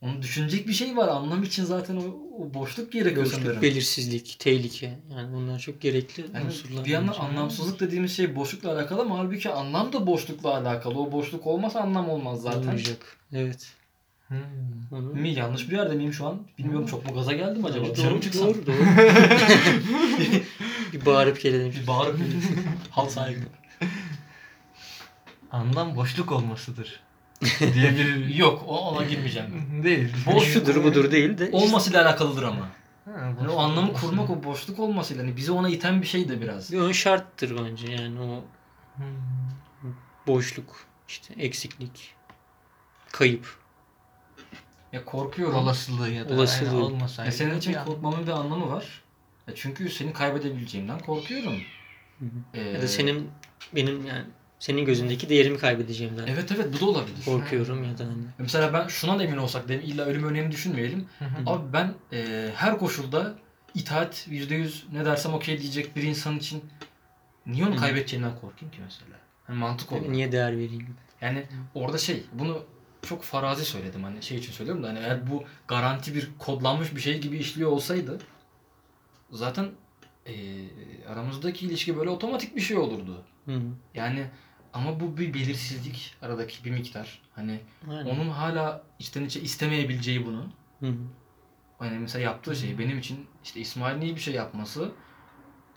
onu 0.00 0.22
düşünecek 0.22 0.68
bir 0.68 0.72
şey 0.72 0.96
var. 0.96 1.08
Anlam 1.08 1.42
için 1.42 1.64
zaten 1.64 1.96
o, 1.96 2.02
o 2.38 2.54
boşluk 2.54 2.92
gerekiyor 2.92 3.26
Boşluk, 3.26 3.40
sanırım. 3.42 3.62
belirsizlik, 3.62 4.36
tehlike. 4.38 4.98
Yani 5.10 5.32
bunlar 5.32 5.58
çok 5.58 5.80
gerekli 5.80 6.24
Yani 6.34 6.44
unsurlar. 6.46 6.84
bir 6.84 6.90
yandan 6.90 7.12
anlamsızlık 7.12 7.80
dediğimiz 7.80 8.16
şey 8.16 8.36
boşlukla 8.36 8.72
alakalı 8.72 9.00
ama 9.02 9.18
halbuki 9.18 9.50
anlam 9.50 9.92
da 9.92 10.06
boşlukla 10.06 10.56
alakalı. 10.56 10.98
O 10.98 11.12
boşluk 11.12 11.46
olmasa 11.46 11.80
anlam 11.80 12.08
olmaz 12.10 12.42
zaten. 12.42 12.58
Olmayacak. 12.60 13.16
Evet. 13.32 13.72
Hmm. 14.30 15.20
Mi 15.20 15.34
yanlış 15.34 15.70
bir 15.70 15.76
yerde 15.76 15.94
miyim 15.94 16.12
şu 16.12 16.26
an? 16.26 16.40
Bilmiyorum 16.58 16.86
çok 16.86 17.06
mu 17.06 17.14
gaza 17.14 17.32
geldim 17.32 17.64
acaba? 17.64 17.84
Bence 17.84 17.96
Dışarı 17.96 18.10
mı 18.10 18.14
doğru, 18.16 18.22
çıksam? 18.22 18.48
doğru, 18.48 18.66
doğru. 18.66 18.76
bir 20.92 21.06
bağırıp 21.06 21.40
gelelim. 21.40 21.72
Bir 21.82 21.86
bağırıp 21.86 22.18
Halk 22.90 23.10
sahibi. 23.10 23.40
Anlam 25.52 25.96
boşluk 25.96 26.32
olmasıdır. 26.32 27.00
diye 27.74 27.90
bir 27.96 28.34
Yok 28.34 28.64
o 28.68 28.78
ona 28.78 29.04
girmeyeceğim. 29.04 29.80
değil. 29.84 30.08
Boş- 30.26 30.44
Şudur 30.52 30.84
budur 30.84 31.10
değil 31.10 31.38
de. 31.38 31.48
Olmasıyla 31.52 32.02
alakalıdır 32.04 32.42
ama. 32.42 32.68
Ha, 33.04 33.32
boşluk 33.40 33.54
o 33.56 33.58
anlamı 33.58 33.92
kurmak 33.92 34.30
o 34.30 34.44
boşluk 34.44 34.78
olmasıyla 34.78 35.22
hani 35.24 35.36
bizi 35.36 35.52
ona 35.52 35.68
iten 35.68 36.02
bir 36.02 36.06
şey 36.06 36.28
de 36.28 36.40
biraz. 36.40 36.72
bir 36.72 36.78
ön 36.78 36.92
şarttır 36.92 37.56
bence 37.64 37.92
yani 37.92 38.20
o 38.20 38.44
Hmm. 38.96 39.06
boşluk, 40.26 40.84
işte 41.08 41.34
eksiklik, 41.38 42.14
kayıp. 43.12 43.59
Ya 44.92 45.04
korkuyorum. 45.04 45.54
Olasılığı 45.56 46.10
ya 46.10 46.28
da 46.28 46.34
Olasılığı. 46.34 46.68
yani 46.68 46.78
olmasaydı. 46.78 47.28
Ya 47.28 47.32
senin 47.32 47.58
için 47.58 47.74
an- 47.74 47.84
korkmamın 47.86 48.26
bir 48.26 48.30
anlamı 48.32 48.68
var. 48.70 49.02
Ya 49.48 49.54
çünkü 49.56 49.88
seni 49.90 50.12
kaybedebileceğimden 50.12 50.98
korkuyorum. 50.98 51.52
Hı 52.18 52.24
hı. 52.24 52.28
Ee, 52.54 52.60
Ya 52.60 52.82
da 52.82 52.88
senin 52.88 53.30
benim 53.74 54.06
yani 54.06 54.24
senin 54.58 54.84
gözündeki 54.84 55.28
değerimi 55.28 55.58
kaybedeceğimden 55.58 56.26
Evet 56.26 56.52
evet 56.52 56.66
bu 56.76 56.80
da 56.80 56.84
olabilir. 56.90 57.24
korkuyorum 57.24 57.84
ya 57.84 57.98
da 57.98 58.04
hani. 58.04 58.22
Mesela 58.38 58.72
ben 58.72 58.88
şuna 58.88 59.18
da 59.18 59.24
emin 59.24 59.36
olsak 59.36 59.68
dedim 59.68 59.82
illa 59.84 60.04
ölüm 60.04 60.24
örneğini 60.24 60.50
düşünmeyelim. 60.52 61.06
Hı 61.18 61.24
hı. 61.24 61.50
Abi 61.50 61.72
ben 61.72 61.94
e, 62.12 62.50
her 62.56 62.78
koşulda 62.78 63.34
itaat 63.74 64.26
%100 64.28 64.82
ne 64.92 65.04
dersem 65.04 65.34
okey 65.34 65.60
diyecek 65.62 65.96
bir 65.96 66.02
insan 66.02 66.36
için 66.38 66.64
niye 67.46 67.66
onu 67.66 67.74
Hı. 67.76 67.80
kaybedeceğinden 67.80 68.32
korkayım 68.40 68.74
ki 68.74 68.78
mesela? 68.84 69.16
Hani 69.46 69.58
mantık 69.58 69.92
olarak. 69.92 70.08
Niye 70.08 70.32
değer 70.32 70.52
vereyim? 70.52 70.86
Yani 71.20 71.46
orada 71.74 71.98
şey 71.98 72.22
bunu 72.32 72.64
çok 73.02 73.22
farazi 73.22 73.64
söyledim 73.64 74.02
hani 74.04 74.22
şey 74.22 74.38
için 74.38 74.52
söylüyorum 74.52 74.82
da 74.82 74.88
hani 74.88 74.98
eğer 74.98 75.30
bu 75.30 75.44
garanti 75.68 76.14
bir 76.14 76.30
kodlanmış 76.38 76.96
bir 76.96 77.00
şey 77.00 77.20
gibi 77.20 77.38
işliyor 77.38 77.70
olsaydı 77.70 78.18
zaten 79.30 79.70
e, 80.26 80.34
aramızdaki 81.08 81.66
ilişki 81.66 81.96
böyle 81.96 82.10
otomatik 82.10 82.56
bir 82.56 82.60
şey 82.60 82.76
olurdu. 82.76 83.22
Hı 83.44 83.54
hı. 83.54 83.62
Yani 83.94 84.26
ama 84.72 85.00
bu 85.00 85.16
bir 85.18 85.34
belirsizlik 85.34 86.14
aradaki 86.22 86.64
bir 86.64 86.70
miktar. 86.70 87.22
Hani 87.34 87.60
Aynen. 87.90 88.04
onun 88.06 88.28
hala 88.30 88.82
içten 88.98 89.24
içe 89.24 89.40
istemeyebileceği 89.40 90.26
bunu. 90.26 90.46
Hı 90.80 90.86
hı. 90.86 90.96
Hani 91.78 91.98
mesela 91.98 92.22
yaptığı 92.24 92.56
şey 92.56 92.78
benim 92.78 92.98
için 92.98 93.26
işte 93.44 93.60
İsmail'in 93.60 94.00
iyi 94.00 94.16
bir 94.16 94.20
şey 94.20 94.34
yapması 94.34 94.92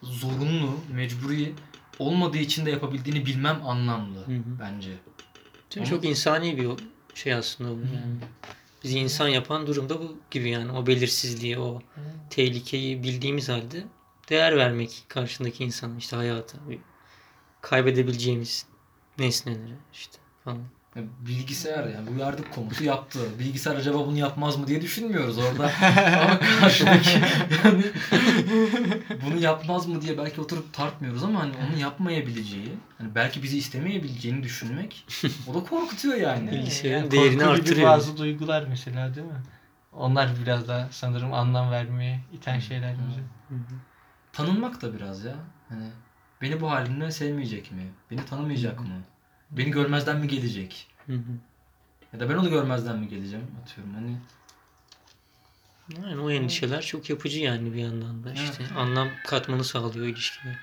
zorunlu, 0.02 0.80
mecburi 0.94 1.54
olmadığı 2.00 2.38
için 2.38 2.66
de 2.66 2.72
yapabildiğini 2.72 3.26
bilmem 3.26 3.68
anlamlı 3.68 4.20
Hı 4.20 4.32
hı. 4.32 4.44
bence. 4.60 4.92
Çünkü 5.70 5.90
Ama- 5.90 5.96
çok 5.96 6.06
insani 6.06 6.58
bir 6.58 6.70
şey 7.16 7.34
aslında 7.34 7.70
bu 7.70 7.86
yani. 7.96 8.16
Bizi 8.84 9.00
insan 9.00 9.28
yapan 9.28 9.68
durumda 9.68 10.00
bu 10.02 10.18
gibi 10.32 10.50
yani 10.50 10.72
o 10.72 10.88
belirsizliği, 10.88 11.60
o 11.60 11.82
tehlikeyi 12.30 13.04
bildiğimiz 13.04 13.50
halde 13.50 13.84
değer 14.30 14.58
vermek 14.58 15.04
karşındaki 15.08 15.64
insana 15.64 15.98
işte 15.98 16.16
hayata, 16.16 16.58
kaybedebileceğimiz 17.62 18.66
nesnelere 19.20 19.78
işte 19.94 20.18
falan. 20.44 20.64
Ya 20.96 21.04
Bilgisayar 21.28 21.88
yani 21.88 22.10
uyardık 22.10 22.52
komutu 22.52 22.84
yaptı. 22.84 23.20
Bilgisayar 23.40 23.76
acaba 23.76 24.08
bunu 24.08 24.18
yapmaz 24.18 24.58
mı 24.58 24.68
diye 24.68 24.82
düşünmüyoruz 24.82 25.38
orada. 25.38 25.72
ama 26.22 26.40
karşıdaki 26.60 27.10
yani 27.66 27.84
bunu 29.26 29.40
yapmaz 29.40 29.88
mı 29.88 30.02
diye 30.02 30.18
belki 30.18 30.42
oturup 30.42 30.74
tartmıyoruz 30.74 31.24
ama 31.24 31.40
hani 31.40 31.54
onu 31.70 31.80
yapmayabileceği, 31.80 32.74
hani 32.98 33.16
belki 33.16 33.44
bizi 33.44 33.58
istemeyebileceğini 33.58 34.44
düşünmek 34.44 35.06
o 35.48 35.54
da 35.54 35.64
korkutuyor 35.64 36.16
yani. 36.16 36.52
Bilgisayarın 36.52 36.98
Yani 36.98 37.12
değerini 37.12 37.46
artırıyor. 37.46 37.90
bazı 37.90 38.18
duygular 38.18 38.66
mesela 38.70 39.16
değil 39.16 39.28
mi? 39.28 39.42
Onlar 39.94 40.30
biraz 40.42 40.68
daha 40.68 40.88
sanırım 40.92 41.34
anlam 41.34 41.72
vermeye 41.72 42.22
iten 42.34 42.60
şeyler 42.60 42.96
bize. 43.10 43.22
Tanınmak 44.34 44.82
da 44.82 44.94
biraz 44.94 45.24
ya. 45.24 45.36
Hani 45.70 45.86
beni 46.42 46.62
bu 46.62 46.72
halimle 46.72 47.12
sevmeyecek 47.12 47.72
mi? 47.72 47.92
Beni 48.12 48.26
tanımayacak 48.26 48.80
mı? 48.80 48.88
Beni 49.58 49.72
görmezden 49.72 50.20
mi 50.20 50.28
gelecek? 50.28 50.88
Hı 51.06 51.14
hı. 51.14 51.34
Ya 52.14 52.20
da 52.20 52.30
ben 52.30 52.36
onu 52.36 52.50
görmezden 52.50 53.00
mi 53.00 53.08
geleceğim? 53.08 53.48
Atıyorum 53.64 53.94
hani. 53.94 54.18
Yani 56.04 56.22
o 56.22 56.32
endişeler 56.32 56.82
çok 56.82 57.10
yapıcı 57.10 57.40
yani 57.40 57.74
bir 57.74 57.80
yandan 57.80 58.24
da 58.24 58.34
işte 58.34 58.68
anlam 58.78 59.08
katmanı 59.28 59.64
sağlıyor 59.64 60.06
ilişkiye. 60.06 60.56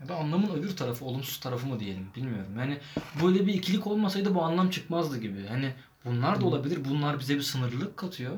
Ya 0.00 0.08
da 0.08 0.16
anlamın 0.16 0.54
öbür 0.54 0.76
tarafı, 0.76 1.04
olumsuz 1.04 1.40
tarafı 1.40 1.66
mı 1.66 1.80
diyelim 1.80 2.06
bilmiyorum. 2.16 2.58
Yani 2.58 2.78
böyle 3.22 3.46
bir 3.46 3.54
ikilik 3.54 3.86
olmasaydı 3.86 4.34
bu 4.34 4.42
anlam 4.42 4.70
çıkmazdı 4.70 5.18
gibi. 5.18 5.46
Hani 5.46 5.72
bunlar 6.04 6.40
da 6.40 6.46
olabilir. 6.46 6.84
Bunlar 6.84 7.18
bize 7.18 7.36
bir 7.36 7.42
sınırlılık 7.42 7.96
katıyor. 7.96 8.36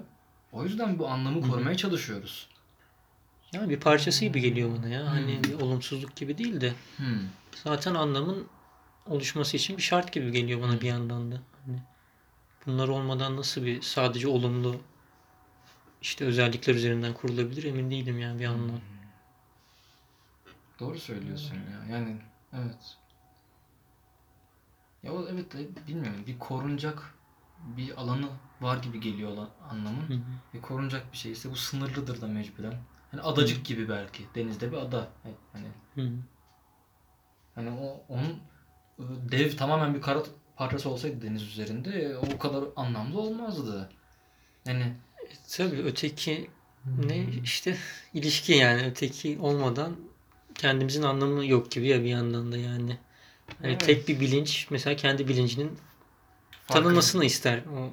O 0.52 0.64
yüzden 0.64 0.98
bu 0.98 1.08
anlamı 1.08 1.48
korumaya 1.48 1.76
çalışıyoruz. 1.76 2.48
Ya 3.52 3.68
bir 3.68 3.80
parçası 3.80 4.24
gibi 4.24 4.40
geliyor 4.40 4.70
bana 4.78 4.88
ya. 4.88 5.10
Hani 5.10 5.44
bir 5.44 5.54
olumsuzluk 5.54 6.16
gibi 6.16 6.38
değil 6.38 6.60
de 6.60 6.74
Hmm. 6.96 7.18
zaten 7.64 7.94
anlamın 7.94 8.46
oluşması 9.06 9.56
için 9.56 9.76
bir 9.76 9.82
şart 9.82 10.12
gibi 10.12 10.32
geliyor 10.32 10.62
bana 10.62 10.80
bir 10.80 10.86
yandan 10.86 11.32
da. 11.32 11.40
Hani 11.66 11.78
bunlar 12.66 12.88
olmadan 12.88 13.36
nasıl 13.36 13.64
bir 13.64 13.82
sadece 13.82 14.28
olumlu 14.28 14.80
işte 16.02 16.24
özellikler 16.24 16.74
üzerinden 16.74 17.14
kurulabilir 17.14 17.64
emin 17.64 17.90
değilim 17.90 18.18
yani 18.18 18.40
bir 18.40 18.44
anlam. 18.46 18.80
Doğru 20.80 20.98
söylüyorsun 20.98 21.54
ya. 21.54 21.96
Yani 21.96 22.16
evet. 22.52 22.96
Ya 25.02 25.12
o 25.12 25.26
evet 25.32 25.52
de 25.52 25.86
bilmiyorum. 25.88 26.24
Bir 26.26 26.38
korunacak 26.38 27.14
bir 27.76 28.00
alanı 28.00 28.28
var 28.60 28.76
gibi 28.82 29.00
geliyor 29.00 29.30
olan 29.30 29.50
anlamın. 29.70 30.08
Hı 30.08 30.14
hı. 30.14 30.20
Ve 30.54 30.60
korunacak 30.60 31.12
bir 31.12 31.18
şeyse 31.18 31.50
bu 31.50 31.56
sınırlıdır 31.56 32.20
da 32.20 32.26
mecburen. 32.26 32.74
Hani 33.10 33.20
adacık 33.22 33.64
gibi 33.64 33.88
belki. 33.88 34.22
Denizde 34.34 34.72
bir 34.72 34.76
ada. 34.76 35.08
Hani 35.52 35.66
Hı 35.94 36.00
hı. 36.00 36.18
hani 37.54 37.70
o 37.70 38.02
onun 38.08 38.30
e, 38.98 39.02
dev 39.32 39.56
tamamen 39.56 39.94
bir 39.94 40.02
kara 40.02 40.22
parçası 40.56 40.88
olsaydı 40.90 41.22
deniz 41.22 41.42
üzerinde 41.42 41.90
e, 41.90 42.16
o 42.16 42.38
kadar 42.38 42.64
anlamlı 42.76 43.20
olmazdı. 43.20 43.90
Yani 44.66 44.92
Tabii 45.50 45.82
öteki 45.82 46.50
ne 46.98 47.24
işte 47.44 47.76
ilişki 48.14 48.52
yani 48.52 48.86
öteki 48.86 49.38
olmadan 49.40 49.96
kendimizin 50.54 51.02
anlamı 51.02 51.46
yok 51.46 51.70
gibi 51.70 51.88
ya 51.88 52.00
bir 52.02 52.08
yandan 52.08 52.52
da 52.52 52.56
yani. 52.56 52.98
Hani 53.58 53.70
Evet. 53.70 53.80
tek 53.80 54.08
bir 54.08 54.20
bilinç 54.20 54.66
mesela 54.70 54.96
kendi 54.96 55.28
bilincinin 55.28 55.78
farkı- 56.66 56.82
tanınmasını 56.82 57.24
ister 57.24 57.58
o 57.58 57.92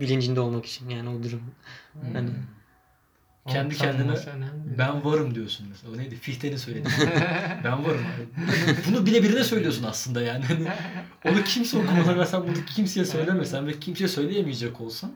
bilincinde 0.00 0.40
olmak 0.40 0.66
için 0.66 0.88
yani 0.88 1.08
o 1.08 1.22
durum. 1.22 1.42
Hani 2.12 2.30
Kendi 3.48 3.76
kendine 3.76 4.14
ben 4.78 5.04
varım 5.04 5.34
diyorsun 5.34 5.66
mesela. 5.70 5.92
O 5.94 5.98
neydi? 5.98 6.16
Fichte'nin 6.16 6.56
söylediği. 6.56 6.94
ben 7.64 7.84
varım 7.84 8.04
abi. 8.16 8.76
Bunu 8.88 9.06
bile 9.06 9.22
birine 9.22 9.44
söylüyorsun 9.44 9.84
aslında 9.84 10.22
yani. 10.22 10.44
Hani 10.44 10.68
onu 11.24 11.44
kimse 11.44 11.78
okumasa 11.78 12.18
ve 12.18 12.26
sen 12.26 12.42
bunu 12.42 12.64
kimseye 12.74 13.06
söylemesen 13.06 13.66
ve 13.66 13.78
kimseye 13.80 14.08
söyleyemeyecek 14.08 14.80
olsan 14.80 15.10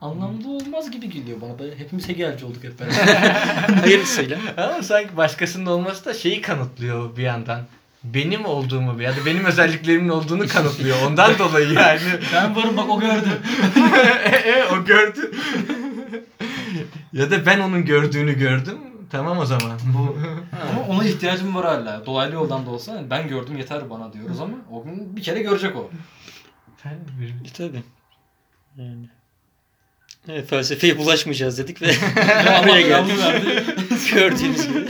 anlamlı 0.00 0.48
olmaz 0.48 0.90
gibi 0.90 1.10
geliyor 1.10 1.40
bana. 1.40 1.58
Ben, 1.58 1.78
hepimiz 1.78 2.08
Hegelci 2.08 2.44
olduk 2.44 2.64
hep 2.64 2.80
beraber. 2.80 2.96
hayırlısıyla. 3.80 4.38
Ama 4.56 4.82
sanki 4.82 5.16
başkasının 5.16 5.66
olması 5.66 6.04
da 6.04 6.14
şeyi 6.14 6.40
kanıtlıyor 6.40 7.16
bir 7.16 7.22
yandan. 7.22 7.60
Benim 8.04 8.44
olduğumu 8.44 9.02
ya 9.02 9.12
da 9.12 9.26
benim 9.26 9.44
özelliklerimin 9.44 10.08
olduğunu 10.08 10.48
kanıtlıyor. 10.48 10.96
Ondan 11.06 11.38
dolayı 11.38 11.72
yani. 11.72 12.00
ben 12.34 12.56
varım 12.56 12.76
bak 12.76 12.90
o 12.90 13.00
gördü. 13.00 13.28
evet 14.44 14.72
o 14.72 14.84
gördü. 14.84 15.32
Ya 17.16 17.30
da 17.30 17.46
ben 17.46 17.60
onun 17.60 17.84
gördüğünü 17.84 18.38
gördüm. 18.38 18.78
Tamam 19.10 19.38
o 19.38 19.44
zaman. 19.44 19.78
Bu 19.94 20.18
ama 20.70 20.88
ona 20.88 21.04
ihtiyacım 21.04 21.54
var 21.54 21.64
hala. 21.64 22.06
Dolaylı 22.06 22.34
yoldan 22.34 22.66
da 22.66 22.70
olsa 22.70 23.04
ben 23.10 23.28
gördüm 23.28 23.56
yeter 23.56 23.90
bana 23.90 24.12
diyoruz 24.12 24.40
ama 24.40 24.54
o 24.72 24.84
gün 24.84 25.16
bir 25.16 25.22
kere 25.22 25.42
görecek 25.42 25.76
o. 25.76 25.90
E, 26.84 27.52
tabii. 27.56 27.82
Yani. 28.76 29.08
Evet, 30.28 30.48
felsefeye 30.48 30.98
bulaşmayacağız 30.98 31.58
dedik 31.58 31.82
ve 31.82 31.86
buraya 32.62 32.80
geldik. 32.80 33.16
Gördüğünüz 34.14 34.68
gibi. 34.68 34.86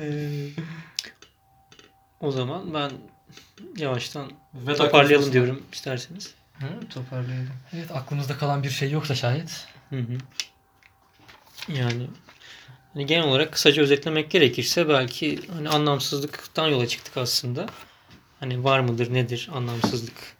Ee, 0.00 0.48
o 2.20 2.30
zaman 2.30 2.74
ben 2.74 2.90
yavaştan 3.76 4.30
Veda 4.54 4.76
toparlayalım 4.76 5.32
diyorum 5.32 5.62
isterseniz. 5.72 6.34
Hı, 6.60 6.88
toparlayalım. 6.88 7.50
Evet 7.72 7.90
aklımızda 7.90 8.38
kalan 8.38 8.62
bir 8.62 8.70
şey 8.70 8.90
yoksa 8.90 9.14
şayet. 9.14 9.66
Hı 9.90 9.96
hı. 9.96 10.18
Yani 11.68 12.06
hani 12.94 13.06
genel 13.06 13.24
olarak 13.24 13.52
kısaca 13.52 13.82
özetlemek 13.82 14.30
gerekirse 14.30 14.88
belki 14.88 15.40
hani 15.52 15.68
anlamsızlıktan 15.68 16.68
yola 16.68 16.86
çıktık 16.86 17.16
aslında. 17.16 17.66
Hani 18.40 18.64
var 18.64 18.80
mıdır 18.80 19.14
nedir 19.14 19.50
anlamsızlık? 19.52 20.36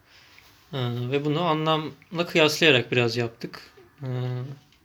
Ee, 0.73 0.77
ve 1.11 1.25
bunu 1.25 1.41
anlamla 1.41 2.25
kıyaslayarak 2.27 2.91
biraz 2.91 3.17
yaptık. 3.17 3.73
Ee, 4.03 4.07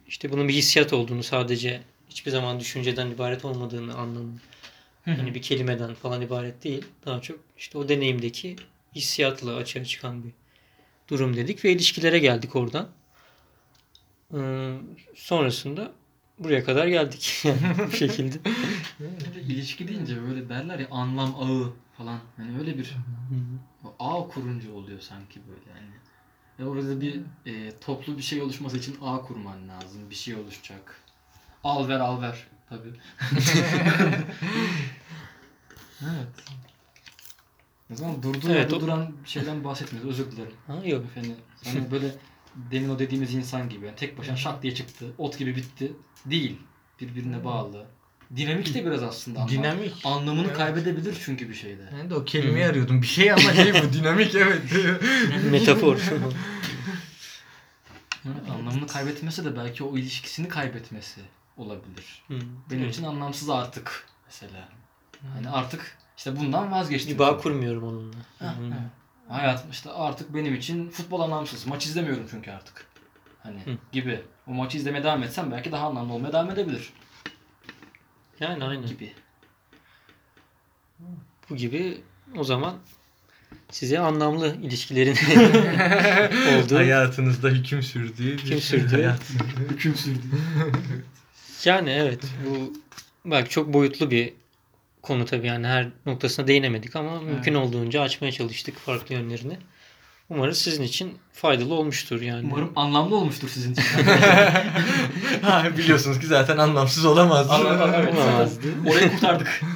işte 0.09 0.33
bunun 0.33 0.49
bir 0.49 0.55
hissiyat 0.55 0.93
olduğunu 0.93 1.23
sadece 1.23 1.83
hiçbir 2.11 2.31
zaman 2.31 2.61
düşünceden 2.61 3.11
ibaret 3.11 3.45
olmadığını 3.45 3.95
anlamı. 3.95 4.39
Hani 5.05 5.35
bir 5.35 5.43
kelimeden 5.43 5.95
falan 5.95 6.23
ibaret 6.23 6.65
değil. 6.65 6.85
Daha 7.07 7.21
çok 7.21 7.39
işte 7.59 7.79
o 7.79 7.89
deneyimdeki 7.89 8.57
hissiyatla 8.95 9.55
açığa 9.55 9.85
çıkan 9.85 10.25
bir 10.25 10.31
durum 11.09 11.37
dedik 11.37 11.65
ve 11.65 11.73
ilişkilere 11.73 12.19
geldik 12.19 12.57
oradan. 12.57 12.89
Ee, 14.35 14.77
sonrasında 15.15 15.93
buraya 16.39 16.65
kadar 16.65 16.87
geldik. 16.87 17.43
Yani 17.45 17.61
bu 17.87 17.97
şekilde. 17.97 18.39
İlişki 19.49 19.89
deyince 19.89 20.23
böyle 20.23 20.49
derler 20.49 20.79
ya 20.79 20.89
anlam 20.91 21.37
ağı 21.41 21.73
falan. 21.99 22.19
Hani 22.37 22.59
öyle 22.59 22.79
bir 22.79 22.97
ağ 24.01 24.29
kurunca 24.29 24.73
oluyor 24.73 25.01
sanki 25.01 25.41
böyle 25.49 25.79
yani. 25.81 25.97
Ve 26.59 26.65
orada 26.65 27.01
bir 27.01 27.21
e, 27.47 27.79
toplu 27.81 28.19
bir 28.19 28.23
şey 28.23 28.43
oluşması 28.43 28.79
için 28.79 28.97
ağ 29.03 29.21
kurman 29.21 29.69
lazım. 29.69 30.11
Bir 30.11 30.15
şey 30.15 30.35
oluşacak. 30.35 31.01
Al 31.65 31.89
ver 31.89 32.01
al 32.01 32.23
ver 32.23 32.47
tabii. 32.69 32.89
evet. 36.03 36.29
O 37.93 37.97
zaman 37.97 38.23
durduğun 38.23 38.51
Evet, 38.51 38.73
o- 38.73 38.81
duran 38.81 39.13
bir 39.25 39.29
şeyden 39.29 39.65
bahsetmiyoruz. 39.65 40.11
Özür 40.11 40.33
dilerim. 40.33 40.53
Ha, 40.67 40.77
yok. 40.85 41.05
Efendim, 41.05 41.35
hani 41.65 41.91
böyle 41.91 42.15
demin 42.55 42.89
o 42.89 42.99
dediğimiz 42.99 43.35
insan 43.35 43.69
gibi. 43.69 43.87
Yani 43.87 43.97
tek 43.97 44.19
başına 44.19 44.37
şak 44.37 44.63
diye 44.63 44.75
çıktı. 44.75 45.07
Ot 45.19 45.39
gibi 45.39 45.57
bitti. 45.57 45.93
Değil. 46.27 46.57
Birbirine 47.01 47.45
bağlı. 47.45 47.87
Dinamik 48.37 48.75
de 48.75 48.87
biraz 48.87 49.03
aslında 49.03 49.39
ama. 49.41 49.49
Dinamik. 49.49 49.93
Anlamını 50.05 50.47
Evet. 50.47 50.57
kaybedebilir 50.57 51.17
çünkü 51.25 51.49
bir 51.49 51.55
şeyde. 51.55 51.83
Ben 51.99 52.11
de 52.11 52.15
o 52.15 52.25
kelimeyi 52.25 52.67
arıyordum. 52.67 53.03
Bir 53.03 53.07
şey 53.07 53.33
ama 53.33 53.41
şey 53.55 53.75
bu 53.75 53.93
dinamik 53.93 54.35
evet. 54.35 54.63
Metafor. 55.51 55.99
Evet, 58.25 58.51
anlamını 58.51 58.87
kaybetmesi 58.87 59.45
de 59.45 59.57
belki 59.57 59.85
o 59.85 59.99
ilişkisini 59.99 60.49
kaybetmesi 60.49 61.21
olabilir. 61.57 62.23
Hı. 62.29 62.35
Benim 62.71 62.89
için 62.89 63.05
anlamsız 63.05 63.51
artık 63.51 64.07
mesela. 64.27 64.69
Hani 65.35 65.51
artık 65.51 65.99
işte 66.17 66.37
bundan 66.37 66.73
vazgeçtim. 66.73 67.15
bir 67.15 67.19
bağ 67.19 67.37
kurmuyorum 67.39 67.83
onunla. 67.85 68.15
Ha, 68.39 68.55
evet. 68.61 68.73
Hayatım 69.29 69.71
işte 69.71 69.91
artık 69.91 70.35
benim 70.35 70.55
için 70.55 70.91
futbol 70.91 71.21
anlamsız. 71.21 71.67
Maç 71.67 71.87
izlemiyorum 71.87 72.27
çünkü 72.31 72.51
artık. 72.51 72.87
Hani 73.43 73.59
Hı. 73.61 73.71
gibi. 73.93 74.21
O 74.47 74.51
maçı 74.53 74.79
izlemeye 74.79 75.05
devam 75.05 75.23
etsem 75.23 75.51
belki 75.51 75.73
daha 75.73 75.87
anlamlı 75.87 76.13
olmaya 76.13 76.33
devam 76.33 76.51
edebilir. 76.51 76.93
Yani 78.41 78.65
aynen. 78.65 78.87
Gibi. 78.87 79.13
Bu 81.51 81.57
gibi 81.57 82.01
o 82.37 82.45
zaman 82.45 82.75
size 83.71 83.99
anlamlı 83.99 84.57
ilişkilerin 84.57 85.17
olduğu 86.65 86.77
Hayatınızda 86.77 87.49
hüküm 87.49 87.83
sürdüğü 87.83 88.33
Hüküm 88.39 88.61
sürdüğü. 88.61 88.97
hayat. 88.97 89.21
Hüküm 89.71 89.95
sürdü. 89.95 90.19
Yani 91.65 91.91
evet 91.91 92.21
bu 92.47 92.73
belki 93.25 93.51
çok 93.51 93.73
boyutlu 93.73 94.11
bir 94.11 94.33
konu 95.07 95.25
tabii 95.25 95.47
yani 95.47 95.67
her 95.67 95.89
noktasına 96.07 96.47
değinemedik 96.47 96.97
ama 96.97 97.21
mümkün 97.21 97.55
Evet. 97.55 97.67
olduğunca 97.67 98.01
açmaya 98.03 98.33
çalıştık 98.33 98.77
farklı 98.79 99.15
yönlerini. 99.15 99.57
Umarız 100.31 100.59
sizin 100.59 100.83
için 100.83 101.19
faydalı 101.33 101.75
olmuştur 101.75 102.21
yani. 102.21 102.47
Umarım 102.53 102.73
anlamlı 102.77 103.17
olmuştur 103.17 103.49
sizin 103.49 103.73
için. 103.73 103.83
ha, 105.43 105.67
biliyorsunuz 105.79 106.21
ki 106.21 106.27
zaten 106.27 106.59
anlamsız 106.59 107.05
olamaz. 107.05 107.51
Anladım, 107.51 107.91
evet. 107.95 108.15
Olamazdı. 108.15 108.67
Orayı 108.91 109.11
kurtardık. 109.13 109.61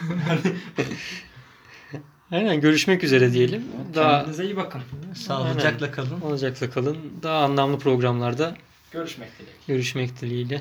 Aynen 2.33 2.61
görüşmek 2.61 3.05
üzere 3.05 3.33
diyelim. 3.33 3.65
Daha 3.95 4.19
Kendinize 4.19 4.45
iyi 4.45 4.57
bakın. 4.57 4.83
Sağlıcakla 5.15 5.91
kalın. 5.91 6.21
olacakla 6.21 6.71
kalın. 6.71 6.97
Daha 7.23 7.45
anlamlı 7.45 7.79
programlarda 7.79 8.57
Görüşmek 8.93 9.29
dileğiyle. 9.39 9.57
görüşmek 9.67 10.21
dileğiyle. 10.21 10.61